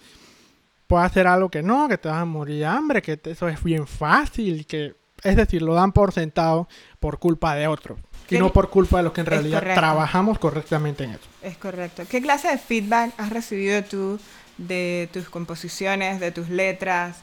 [0.86, 3.48] pueda hacer algo que no, que te vas a morir de hambre, que te- eso
[3.48, 8.34] es bien fácil, que es decir, lo dan por sentado por culpa de otros y
[8.34, 11.28] ¿Qué- no por culpa de los que en realidad trabajamos correctamente en eso.
[11.42, 12.04] Es correcto.
[12.08, 14.18] ¿Qué clase de feedback has recibido tú
[14.58, 17.18] de tus composiciones, de tus letras?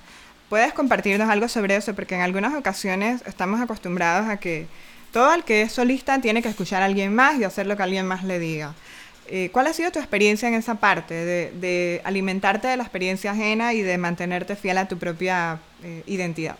[0.50, 1.94] ¿Puedes compartirnos algo sobre eso?
[1.96, 4.68] Porque en algunas ocasiones estamos acostumbrados a que
[5.12, 7.84] todo el que es solista tiene que escuchar a alguien más y hacer lo que
[7.84, 8.74] alguien más le diga.
[9.30, 13.32] Eh, ¿Cuál ha sido tu experiencia en esa parte de, de alimentarte de la experiencia
[13.32, 16.56] ajena y de mantenerte fiel a tu propia eh, identidad?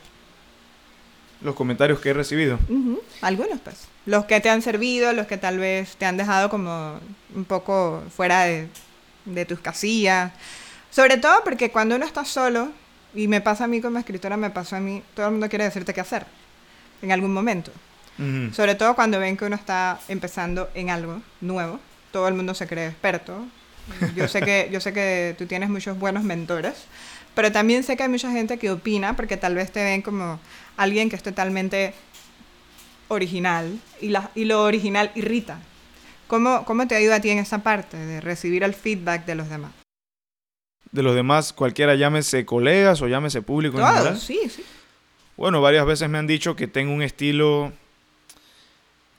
[1.48, 2.60] Los comentarios que he recibido.
[2.68, 3.88] Ujú, Algunos, pues.
[4.06, 7.00] Los que te han servido, los que tal vez te han dejado como
[7.34, 8.68] un poco fuera de,
[9.24, 10.34] de tus casillas.
[10.92, 12.70] Sobre todo porque cuando uno está solo,
[13.16, 15.64] y me pasa a mí como escritora, me pasó a mí, todo el mundo quiere
[15.64, 16.26] decirte qué hacer
[17.02, 17.72] en algún momento.
[18.20, 18.54] Ujú.
[18.54, 21.80] Sobre todo cuando ven que uno está empezando en algo nuevo.
[22.12, 23.46] Todo el mundo se cree experto.
[24.18, 26.74] Yo sé que, yo sé que tú tienes muchos buenos mentores,
[27.38, 30.40] pero también sé que hay mucha gente que opina porque tal vez te ven como
[30.76, 31.94] alguien que es totalmente
[33.10, 35.60] original y, la, y lo original irrita.
[36.26, 39.52] ¿Cómo, ¿Cómo te ayuda a ti en esa parte de recibir el feedback de los
[39.52, 39.72] demás?
[40.92, 44.20] De los demás, cualquiera llámese colegas o llámese público en general.
[44.20, 44.64] Sí, sí.
[45.36, 47.72] Bueno, varias veces me han dicho que tengo un estilo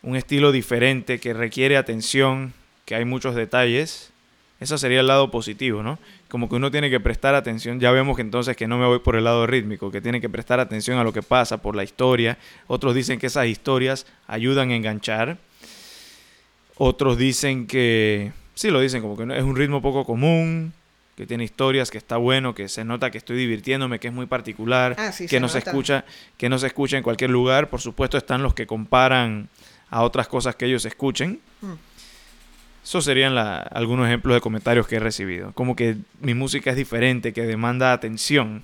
[0.03, 2.53] un estilo diferente que requiere atención,
[2.85, 4.11] que hay muchos detalles.
[4.59, 6.01] Ese sería el lado positivo, ¿no?
[6.29, 7.81] Como que uno tiene que prestar atención.
[7.81, 10.29] Ya vemos que entonces que no me voy por el lado rítmico, que tiene que
[10.29, 12.37] prestar atención a lo que pasa, por la historia.
[12.67, 15.39] Otros dicen que esas historias ayudan a enganchar.
[16.77, 20.73] Otros dicen que, sí lo dicen, como que no- es un ritmo poco común,
[21.17, 24.27] que tiene historias, que está bueno, que se nota que estoy divirtiéndome, que es muy
[24.27, 26.05] particular, Ah, sí, que se no se escucha,
[26.37, 27.69] que no se escucha en cualquier lugar.
[27.71, 29.49] Por supuesto están los que comparan
[29.91, 31.41] a otras cosas que ellos escuchen.
[31.63, 31.73] Mm.
[32.89, 35.53] Esos serían la- algunos ejemplos de comentarios que he recibido.
[35.53, 38.63] Como que mi música es diferente, que demanda atención.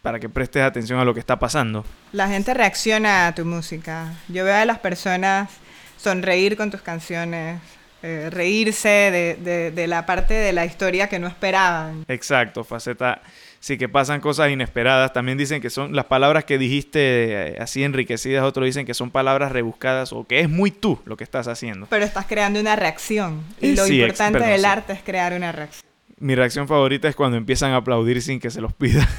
[0.00, 1.84] Para que prestes atención a lo que está pasando.
[2.12, 4.12] La gente reacciona a tu música.
[4.28, 5.50] Yo veo a las personas
[5.96, 7.60] sonreír con tus canciones,
[8.04, 12.04] eh, reírse de, de- de la parte de la historia que no esperaban.
[12.06, 13.22] Exacto, faceta.
[13.62, 15.12] Sí, que pasan cosas inesperadas.
[15.12, 18.42] También dicen que son las palabras que dijiste eh, así enriquecidas.
[18.42, 21.86] Otros dicen que son palabras rebuscadas o que es muy tú lo que estás haciendo.
[21.88, 23.40] Pero estás creando una reacción.
[23.60, 24.66] Y lo sí, importante perdón, del sí.
[24.66, 25.80] arte es crear una reacción.
[26.18, 29.08] Mi reacción favorita es cuando empiezan a aplaudir sin que se los pida.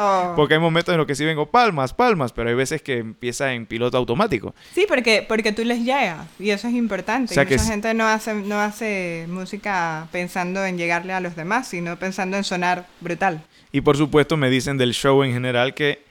[0.00, 0.34] Oh.
[0.36, 3.52] Porque hay momentos en los que sí vengo palmas, palmas, pero hay veces que empieza
[3.52, 4.54] en piloto automático.
[4.74, 7.32] Sí, porque, porque tú les llegas y eso es importante.
[7.32, 11.12] O sea Y que mucha es- gente no hace, no hace música pensando en llegarle
[11.14, 13.42] a los demás, sino pensando en sonar brutal.
[13.72, 16.02] Y por supuesto me dicen del show en general que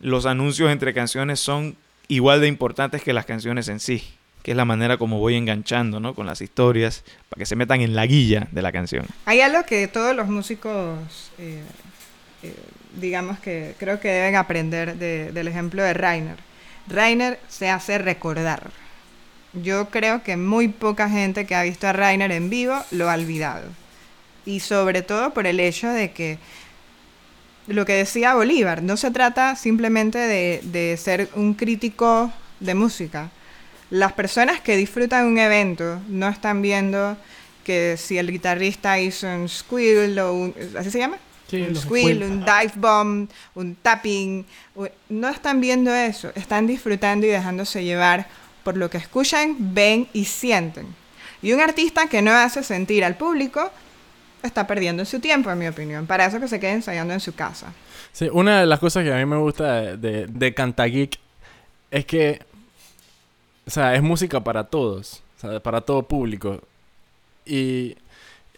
[0.00, 1.76] los anuncios entre canciones son
[2.08, 4.02] igual de importantes que las canciones en sí.
[4.42, 6.14] Que es la manera como voy enganchando, ¿no?
[6.14, 9.04] Con las historias, para que se metan en la guilla de la canción.
[9.26, 10.98] Hay algo que todos los músicos,
[11.38, 11.60] eh,
[12.44, 12.54] eh,
[12.98, 16.36] digamos que creo que deben aprender de- del ejemplo de Rainer.
[16.86, 18.70] Rainer se hace recordar.
[19.52, 23.14] Yo creo que muy poca gente que ha visto a Rainer en vivo lo ha
[23.14, 23.66] olvidado.
[24.46, 26.38] Y sobre todo por el hecho de que
[27.68, 33.30] lo que decía Bolívar, no se trata simplemente de, de ser un crítico de música.
[33.90, 37.16] Las personas que disfrutan un evento no están viendo
[37.64, 40.54] que si el guitarrista hizo un squill o un...
[40.76, 41.18] ¿Así se llama?
[41.50, 42.22] Sí, un squill.
[42.22, 44.44] un dive bomb, un tapping.
[45.10, 48.26] No están viendo eso, están disfrutando y dejándose llevar
[48.64, 50.86] por lo que escuchan, ven y sienten.
[51.40, 53.70] Y un artista que no hace sentir al público
[54.42, 56.06] está perdiendo su tiempo, en mi opinión.
[56.06, 57.72] Para eso que se quede ensayando en su casa.
[58.12, 61.18] Sí, una de las cosas que a mí me gusta de, de, de Cantageek
[61.90, 62.42] es que,
[63.66, 66.62] o sea, es música para todos, o sea, para todo público.
[67.44, 67.96] Y,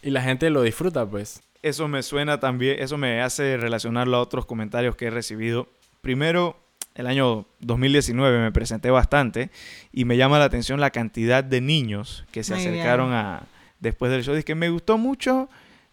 [0.02, 1.42] y la gente lo disfruta, pues.
[1.62, 5.68] Eso me suena también, eso me hace relacionarlo a otros comentarios que he recibido.
[6.00, 6.56] Primero,
[6.94, 9.50] el año 2019 me presenté bastante
[9.92, 13.18] y me llama la atención la cantidad de niños que se Muy acercaron bien.
[13.18, 13.42] a
[13.78, 14.34] después del show.
[14.34, 15.48] Dice que me gustó mucho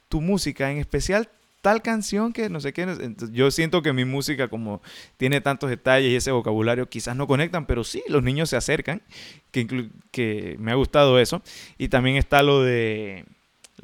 [0.10, 1.30] tu música, en especial
[1.62, 2.84] tal canción que no sé qué.
[2.84, 4.82] Entonces, yo siento que mi música como
[5.18, 9.02] tiene tantos detalles y ese vocabulario quizás no conectan, pero sí, los niños se acercan,
[9.52, 11.42] que, que me ha gustado eso.
[11.78, 13.26] Y también está lo de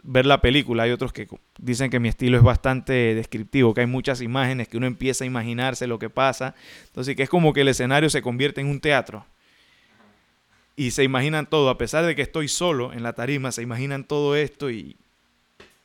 [0.04, 0.84] ver la película.
[0.84, 1.28] Hay otros que
[1.60, 5.28] dicen que mi estilo es bastante descriptivo, que hay muchas imágenes, que uno empieza a
[5.28, 6.56] imaginarse lo que pasa.
[6.86, 9.26] Entonces, que es como que el escenario se convierte en un teatro.
[10.76, 14.06] Y se imaginan todo, a pesar de que estoy solo en la tarima, se imaginan
[14.06, 14.96] todo esto y,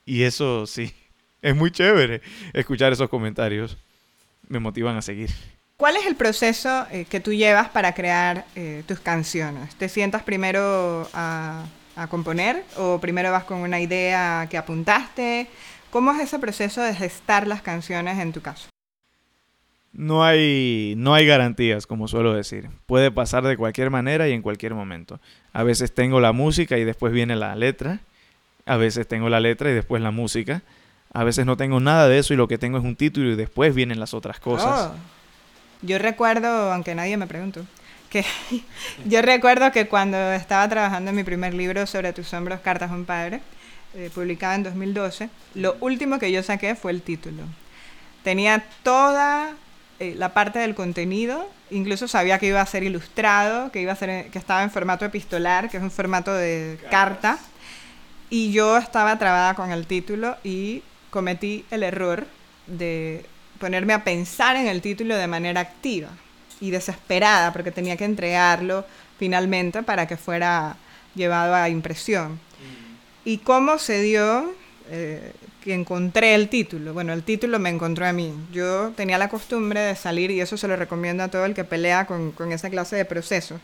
[0.09, 0.93] y eso sí,
[1.43, 3.77] es muy chévere escuchar esos comentarios.
[4.49, 5.31] Me motivan a seguir.
[5.77, 9.77] ¿Cuál es el proceso eh, que tú llevas para crear eh, tus canciones?
[9.77, 15.47] ¿Te sientas primero a, a componer o primero vas con una idea que apuntaste?
[15.91, 18.69] ¿Cómo es ese proceso de gestar las canciones en tu caso?
[19.93, 22.71] No hay, no hay garantías, como suelo decir.
[22.87, 25.21] Puede pasar de cualquier manera y en cualquier momento.
[25.53, 28.01] A veces tengo la música y después viene la letra.
[28.69, 30.63] A veces tengo la letra y después la música.
[31.13, 33.37] A veces no tengo nada de eso y lo que tengo es un título y
[33.37, 34.91] después vienen las otras cosas.
[34.91, 34.95] Oh.
[35.83, 37.65] Yo recuerdo, aunque nadie me preguntó,
[38.11, 38.25] que
[39.07, 42.95] yo recuerdo que cuando estaba trabajando en mi primer libro sobre tus hombros, Cartas a
[42.95, 43.41] un Padre,
[43.95, 47.45] eh, publicado en 2012, lo último que yo saqué fue el título.
[48.23, 49.55] Tenía toda
[50.01, 53.97] eh, la parte del contenido, incluso sabía que iba a ser ilustrado, que, iba a
[53.97, 57.39] ser, que estaba en formato epistolar, que es un formato de carta,
[58.31, 62.27] y yo estaba trabada con el título y cometí el error
[62.67, 63.25] de
[63.59, 66.09] ponerme a pensar en el título de manera activa
[66.61, 68.85] y desesperada porque tenía que entregarlo
[69.19, 70.77] finalmente para que fuera
[71.15, 72.39] llevado a impresión.
[73.25, 74.55] ¿Y cómo se dio
[74.91, 76.95] eh, que encontré el título?
[76.95, 78.33] Bueno, el título me encontró a mí.
[78.53, 81.65] Yo tenía la costumbre de salir, y eso se lo recomiendo a todo el que
[81.65, 83.61] pelea con, con esa clase de procesos.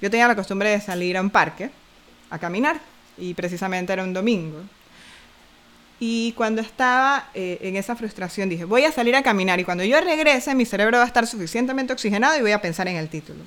[0.00, 1.70] Yo tenía la costumbre de salir a un parque
[2.30, 2.80] a caminar,
[3.20, 4.60] y precisamente era un domingo.
[6.02, 9.84] Y cuando estaba eh, en esa frustración dije, voy a salir a caminar y cuando
[9.84, 13.08] yo regrese mi cerebro va a estar suficientemente oxigenado y voy a pensar en el
[13.08, 13.40] título.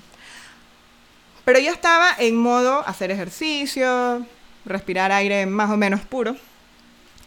[1.45, 4.25] Pero yo estaba en modo hacer ejercicio,
[4.65, 6.37] respirar aire más o menos puro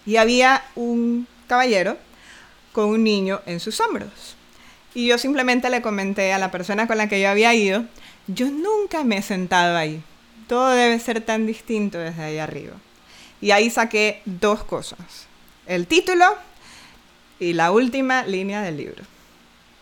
[0.06, 1.98] y había un caballero
[2.72, 4.36] con un niño en sus hombros.
[4.94, 7.84] Y yo simplemente le comenté a la persona con la que yo había ido,
[8.28, 10.02] yo nunca me he sentado ahí.
[10.46, 12.74] Todo debe ser tan distinto desde ahí arriba.
[13.40, 15.26] Y ahí saqué dos cosas.
[15.66, 16.24] El título
[17.38, 19.04] y la última línea del libro.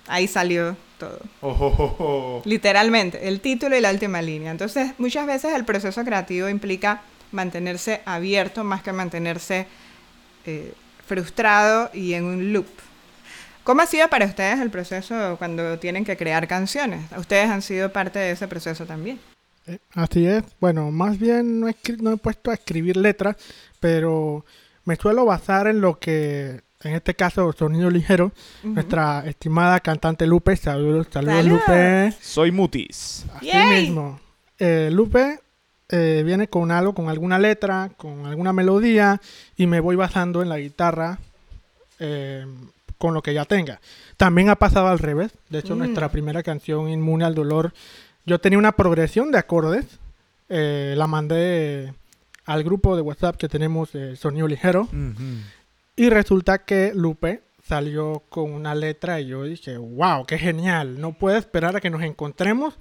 [0.07, 1.21] Ahí salió todo.
[1.41, 4.51] Oh, Literalmente, el título y la última línea.
[4.51, 7.03] Entonces, muchas veces el proceso creativo implica
[7.33, 9.67] mantenerse abierto más que mantenerse
[10.47, 10.73] eh,
[11.07, 12.67] frustrado y en un loop.
[13.65, 17.01] ¿Cómo ha sido para ustedes el proceso cuando tienen que crear canciones?
[17.17, 19.19] Ustedes han sido parte de ese proceso también.
[19.67, 20.45] Eh, Así es.
[20.61, 23.37] Bueno, más bien no he, no he puesto a escribir letras,
[23.81, 24.45] pero
[24.85, 30.57] me suelo basar en lo que, en este caso, Sonido Ligero, nuestra estimada cantante Lupe.
[30.57, 31.45] Saludos, saludos.
[31.47, 32.13] Lupe.
[32.21, 33.25] Soy Mutis.
[33.35, 33.83] Así Yay.
[33.87, 34.21] mismo.
[34.59, 35.41] Eh, Lupe
[35.89, 39.21] eh, viene con algo, con alguna letra, con alguna melodía,
[39.57, 41.19] y me voy basando en la guitarra
[41.99, 42.45] eh,
[42.99, 43.81] con lo que ya tenga.
[44.17, 45.33] También ha pasado al revés.
[45.49, 45.79] De hecho, Mm.
[45.79, 47.73] nuestra primera canción, Inmune al Dolor,
[48.27, 49.87] yo tenía una progresión de acordes.
[50.49, 51.95] eh, la mandé
[52.45, 54.89] al grupo de WhatsApp que tenemos, eh, Sonido Ligero.
[55.97, 61.13] Y resulta que Lupe salió con una letra y yo dije, wow, qué genial, no
[61.15, 62.75] puedo esperar a que nos encontremos.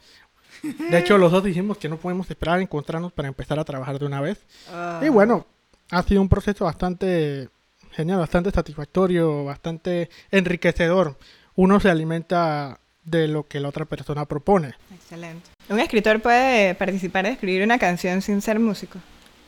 [0.61, 3.97] De hecho, los dos dijimos que no podemos esperar a encontrarnos para empezar a trabajar
[3.99, 4.45] de una vez.
[4.69, 5.01] Ah.
[5.03, 5.45] Y bueno,
[5.89, 7.49] ha sido un proceso bastante
[7.91, 11.17] genial, bastante satisfactorio, bastante enriquecedor.
[11.55, 14.73] Uno se alimenta de lo que la otra persona propone.
[15.13, 15.49] Excelente.
[15.69, 18.97] ¿Un escritor puede participar de escribir una canción sin ser músico?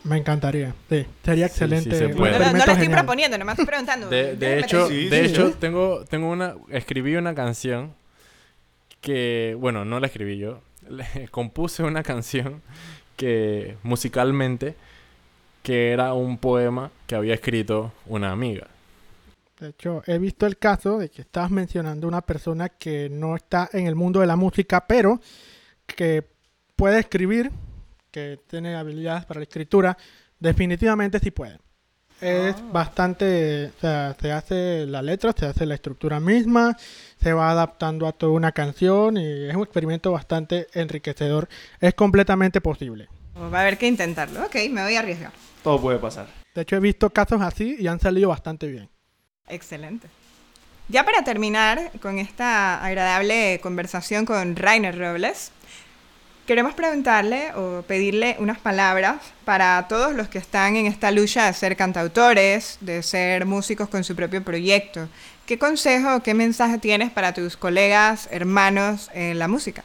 [0.03, 1.89] Me encantaría, sí, sería excelente.
[1.91, 2.33] sí se un puede.
[2.33, 2.91] No, no, no lo estoy genial.
[2.99, 4.07] proponiendo, nomás estoy preguntando.
[4.09, 5.55] De, hecho, Sí, de sí, hecho sí.
[5.59, 7.93] tengo, tengo una, escribí una canción
[9.01, 12.61] que, bueno, no la escribí yo, le- compuse una canción
[13.17, 14.75] que musicalmente
[15.63, 18.67] que era un poema que había escrito una amiga.
[19.59, 23.69] De hecho, he visto el caso de que estabas mencionando una persona que no está
[23.73, 25.19] en el mundo de la música, pero
[25.85, 26.23] que
[26.75, 27.51] puede escribir,
[28.11, 29.97] que tiene habilidades para la escritura,
[30.39, 31.59] definitivamente sí puede.
[32.21, 32.63] Es Ah.
[32.71, 36.77] bastante, o sea, se hace la letra, se hace la estructura misma,
[37.21, 41.49] se va adaptando a toda una canción y es un experimento bastante enriquecedor.
[41.81, 43.09] Es completamente posible.
[43.37, 44.45] Va a haber que intentarlo.
[44.45, 45.33] Ok, me voy a arriesgar.
[45.61, 46.27] Todo puede pasar.
[46.53, 48.87] De hecho, he visto casos así y han salido bastante bien.
[49.49, 50.07] Excelente.
[50.87, 55.51] Ya para terminar con esta agradable conversación con Rainer Robles,
[56.45, 61.53] queremos preguntarle o pedirle unas palabras para todos los que están en esta lucha de
[61.53, 65.09] ser cantautores, de ser músicos con su propio proyecto.
[65.45, 69.83] ¿Qué consejo o qué mensaje tienes para tus colegas, hermanos en la música?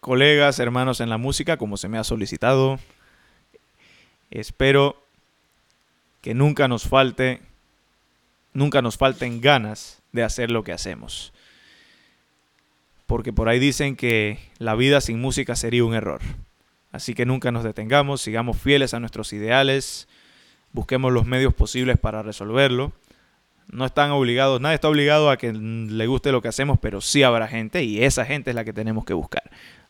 [0.00, 2.78] Colegas, hermanos en la música, como se me ha solicitado,
[4.30, 5.00] espero
[6.20, 7.40] que nunca nos falte,
[8.52, 11.32] nunca nos falten ganas de hacer lo que hacemos.
[13.12, 16.22] Porque por ahí dicen que la vida sin música sería un error.
[16.92, 20.08] Así que nunca nos detengamos, sigamos fieles a nuestros ideales,
[20.72, 22.92] busquemos los medios posibles para resolverlo.
[23.68, 27.22] No están obligados, nadie está obligado a que le guste lo que hacemos, pero sí
[27.22, 29.42] habrá gente y esa gente es la que tenemos que buscar.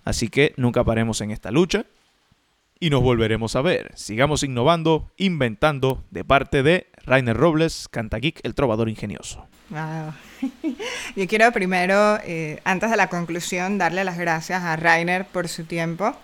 [0.02, 1.86] Así que nunca paremos en esta lucha
[2.82, 3.92] y nos volveremos a ver.
[3.94, 9.46] Sigamos innovando, inventando de parte de Rainer Robles, Cantageek, el trovador ingenioso.
[9.70, 10.12] Wow.
[11.14, 15.62] Yo quiero primero, eh, antes de la conclusión, darle las gracias a Rainer por su
[15.62, 16.16] tiempo,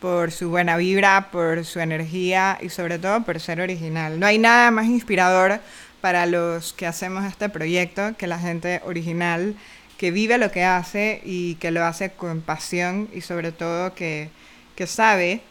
[0.00, 4.18] por su buena vibra, por su energía y sobre todo por ser original.
[4.18, 5.60] No hay nada más inspirador
[6.00, 9.54] para los que hacemos este proyecto que la gente original
[9.98, 14.30] que vive lo que hace y que lo hace con pasión y sobre todo que,
[14.74, 15.42] que sabe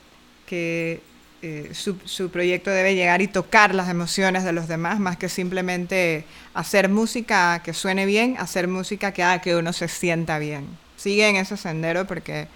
[0.51, 0.99] que
[1.41, 5.29] eh, su, su, proyecto debe llegar y tocar las emociones de los demás, más que
[5.29, 10.67] simplemente hacer música que suene bien, hacer música que haga que uno se sienta bien.
[10.97, 12.49] Sigue en ese sendero porque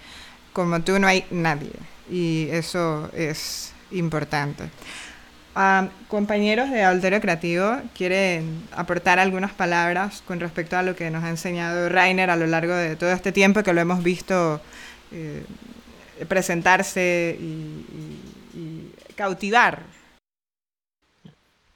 [0.52, 1.72] como tú no hay nadie
[2.10, 4.64] y eso es importante.
[5.56, 11.24] Uh, compañeros de Alterio Creativo, ¿quieren aportar algunas palabras con respecto a lo que nos
[11.24, 14.60] ha enseñado Rainer a lo largo de todo este tiempo que lo hemos visto
[15.12, 15.44] eh,
[16.28, 19.82] presentarse y, y, y cautivar?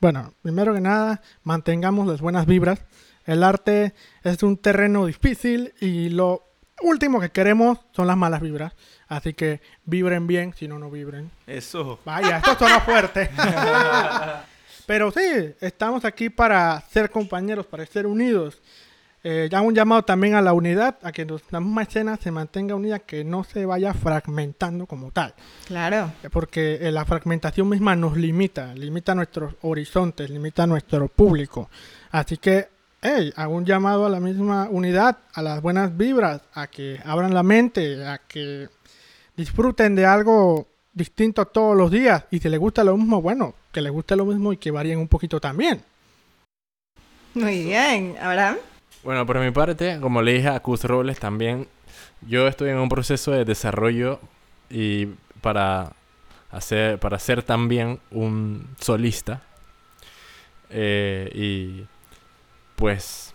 [0.01, 2.81] Bueno, primero que nada, mantengamos las buenas vibras.
[3.27, 6.43] El arte es un terreno difícil y lo
[6.83, 8.73] último que queremos son las malas vibras.
[9.09, 11.31] Así que vibren bien, si no, no vibren.
[11.47, 12.01] Eso.
[12.05, 13.31] Vaya, esto suena fuerte.
[14.87, 18.61] Pero sí, estamos aquí para ser compañeros, para ser unidos.
[19.23, 22.75] Eh, ya un llamado también a la unidad, a que la misma escena se mantenga
[22.75, 25.35] unida, que no se vaya fragmentando como tal.
[25.67, 26.13] Claro.
[26.33, 31.69] Porque eh, la fragmentación misma nos limita, limita nuestros horizontes, limita nuestro público.
[32.11, 32.69] Así que,
[33.03, 37.35] hey, hago un llamado a la misma unidad, a las buenas vibras, a que abran
[37.35, 38.69] la mente, a que
[39.37, 42.25] disfruten de algo distinto todos los días.
[42.31, 44.99] Y si les gusta lo mismo, bueno, que les guste lo mismo y que varíen
[44.99, 45.83] un poquito también.
[47.35, 48.57] Muy bien, Abraham.
[49.03, 51.67] Bueno, por mi parte, como le dije a Cus Robles también,
[52.21, 54.21] yo estoy en un proceso de desarrollo
[54.69, 55.07] y
[55.41, 55.93] para
[56.51, 59.43] hacer, para ser también un solista.
[60.69, 61.87] Eh, y
[62.77, 63.35] pues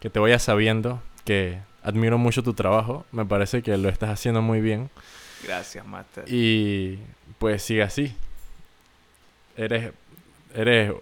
[0.00, 4.42] que te vayas sabiendo que admiro mucho tu trabajo, me parece que lo estás haciendo
[4.42, 4.90] muy bien.
[5.44, 6.24] Gracias, Master.
[6.26, 6.98] Y
[7.38, 8.14] pues sigue así.
[9.56, 9.92] Eres,
[10.54, 10.92] eres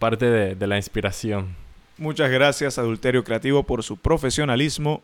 [0.00, 1.59] parte de, de la inspiración.
[2.00, 5.02] Muchas gracias, Adulterio Creativo, por su profesionalismo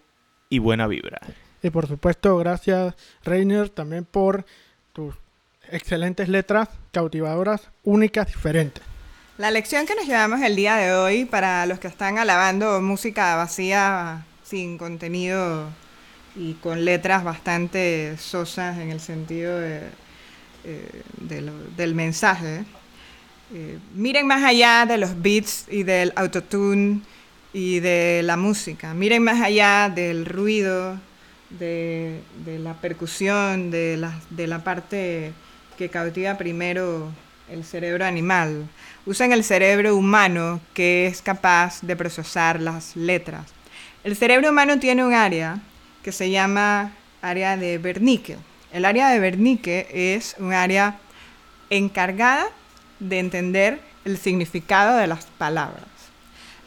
[0.49, 1.21] y buena vibra.
[1.63, 4.47] Y por supuesto, gracias, Reiner, también por
[4.95, 5.15] tus
[5.71, 8.83] excelentes letras, cautivadoras, únicas, diferentes.
[9.37, 13.37] La lección que nos llevamos el día de hoy para los que están alabando música
[13.37, 15.69] vacía, sin contenido
[16.35, 19.83] y con letras bastante sosas en el sentido de,
[20.65, 22.65] eh, de lo, del mensaje.
[23.55, 27.01] Eh, miren más allá de los beats y del autotune
[27.53, 28.93] y de la música.
[28.93, 30.99] Miren más allá del ruido,
[31.51, 35.33] de, la percusión, de la, de la parte
[35.79, 37.13] que cautiva primero
[37.49, 38.69] el cerebro animal.
[39.05, 43.47] Usen el cerebro humano que es capaz de procesar las letras.
[44.03, 45.61] El cerebro humano tiene un área
[46.03, 46.93] que se llama
[47.23, 48.37] área de Wernicke.
[48.73, 50.99] El área de Wernicke es un área
[51.71, 52.49] encargada
[53.01, 55.85] de entender el significado de las palabras.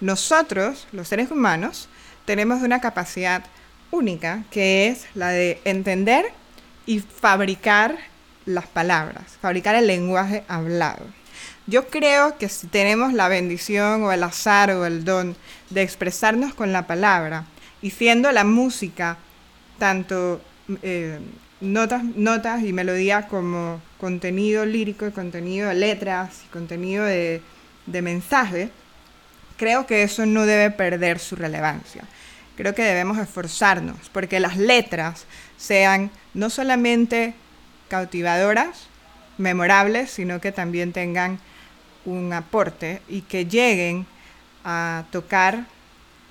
[0.02, 1.90] Nosotros, los seres humanos,
[2.26, 3.44] tenemos una capacidad
[3.92, 6.26] única que es la de entender
[6.86, 7.98] y fabricar
[8.46, 11.06] las palabras, fabricar el lenguaje hablado.
[11.68, 15.36] Yo creo que si tenemos la bendición o el azar o el don
[15.70, 17.46] de expresarnos con la palabra
[17.82, 19.18] y siendo la música
[19.78, 20.42] tanto
[20.82, 21.20] eh,
[21.62, 27.42] notas, notas y melodías como contenido lírico y contenido de letras y contenido de,
[27.86, 28.70] de mensaje,
[29.58, 32.04] creo que eso no debe perder su relevancia.
[32.56, 35.26] Creo que debemos esforzarnos porque las letras
[35.58, 37.34] sean no solamente
[37.88, 38.88] cautivadoras,
[39.38, 41.40] memorables, sino que también tengan
[42.06, 44.06] un aporte y que lleguen
[44.64, 45.66] a tocar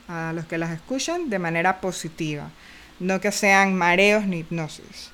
[0.08, 2.50] a los que las escuchan de manera positiva,
[2.98, 5.10] no que sean mareos ni hipnosis.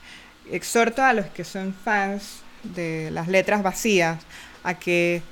[0.51, 4.19] Exhorto a los que son fans de las letras vacías
[4.63, 5.23] a que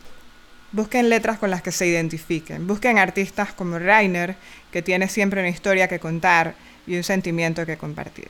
[0.73, 4.37] busquen letras con las que se identifiquen, busquen artistas como Rainer,
[4.71, 6.55] que tiene siempre una historia que contar
[6.87, 8.29] y un sentimiento que compartir.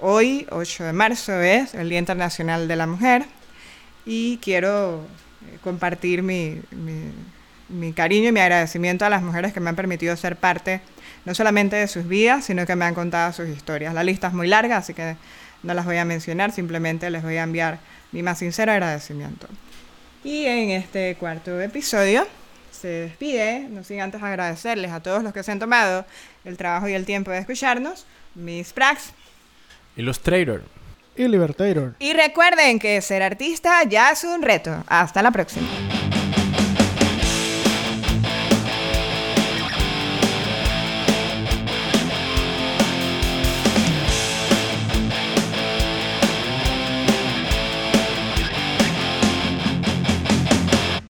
[0.00, 3.24] Hoy, 8 de marzo, es el Día Internacional de la Mujer
[4.04, 7.12] y quiero eh, compartir mi, mi,
[7.68, 10.80] mi cariño y mi agradecimiento a las mujeres que me han permitido ser parte
[11.24, 13.94] no solamente de sus vidas, sino que me han contado sus historias.
[13.94, 15.16] La lista es muy larga, así que
[15.62, 17.78] no las voy a mencionar, simplemente les voy a enviar
[18.12, 19.48] mi más sincero agradecimiento.
[20.24, 22.26] Y en este cuarto episodio
[22.70, 26.04] se despide, no sin antes agradecerles a todos los que se han tomado
[26.44, 29.12] el trabajo y el tiempo de escucharnos, mis prax.
[29.96, 30.62] Illustrator.
[31.14, 31.94] Y Libertator.
[31.98, 34.82] Y recuerden que ser artista ya es un reto.
[34.86, 35.68] Hasta la próxima.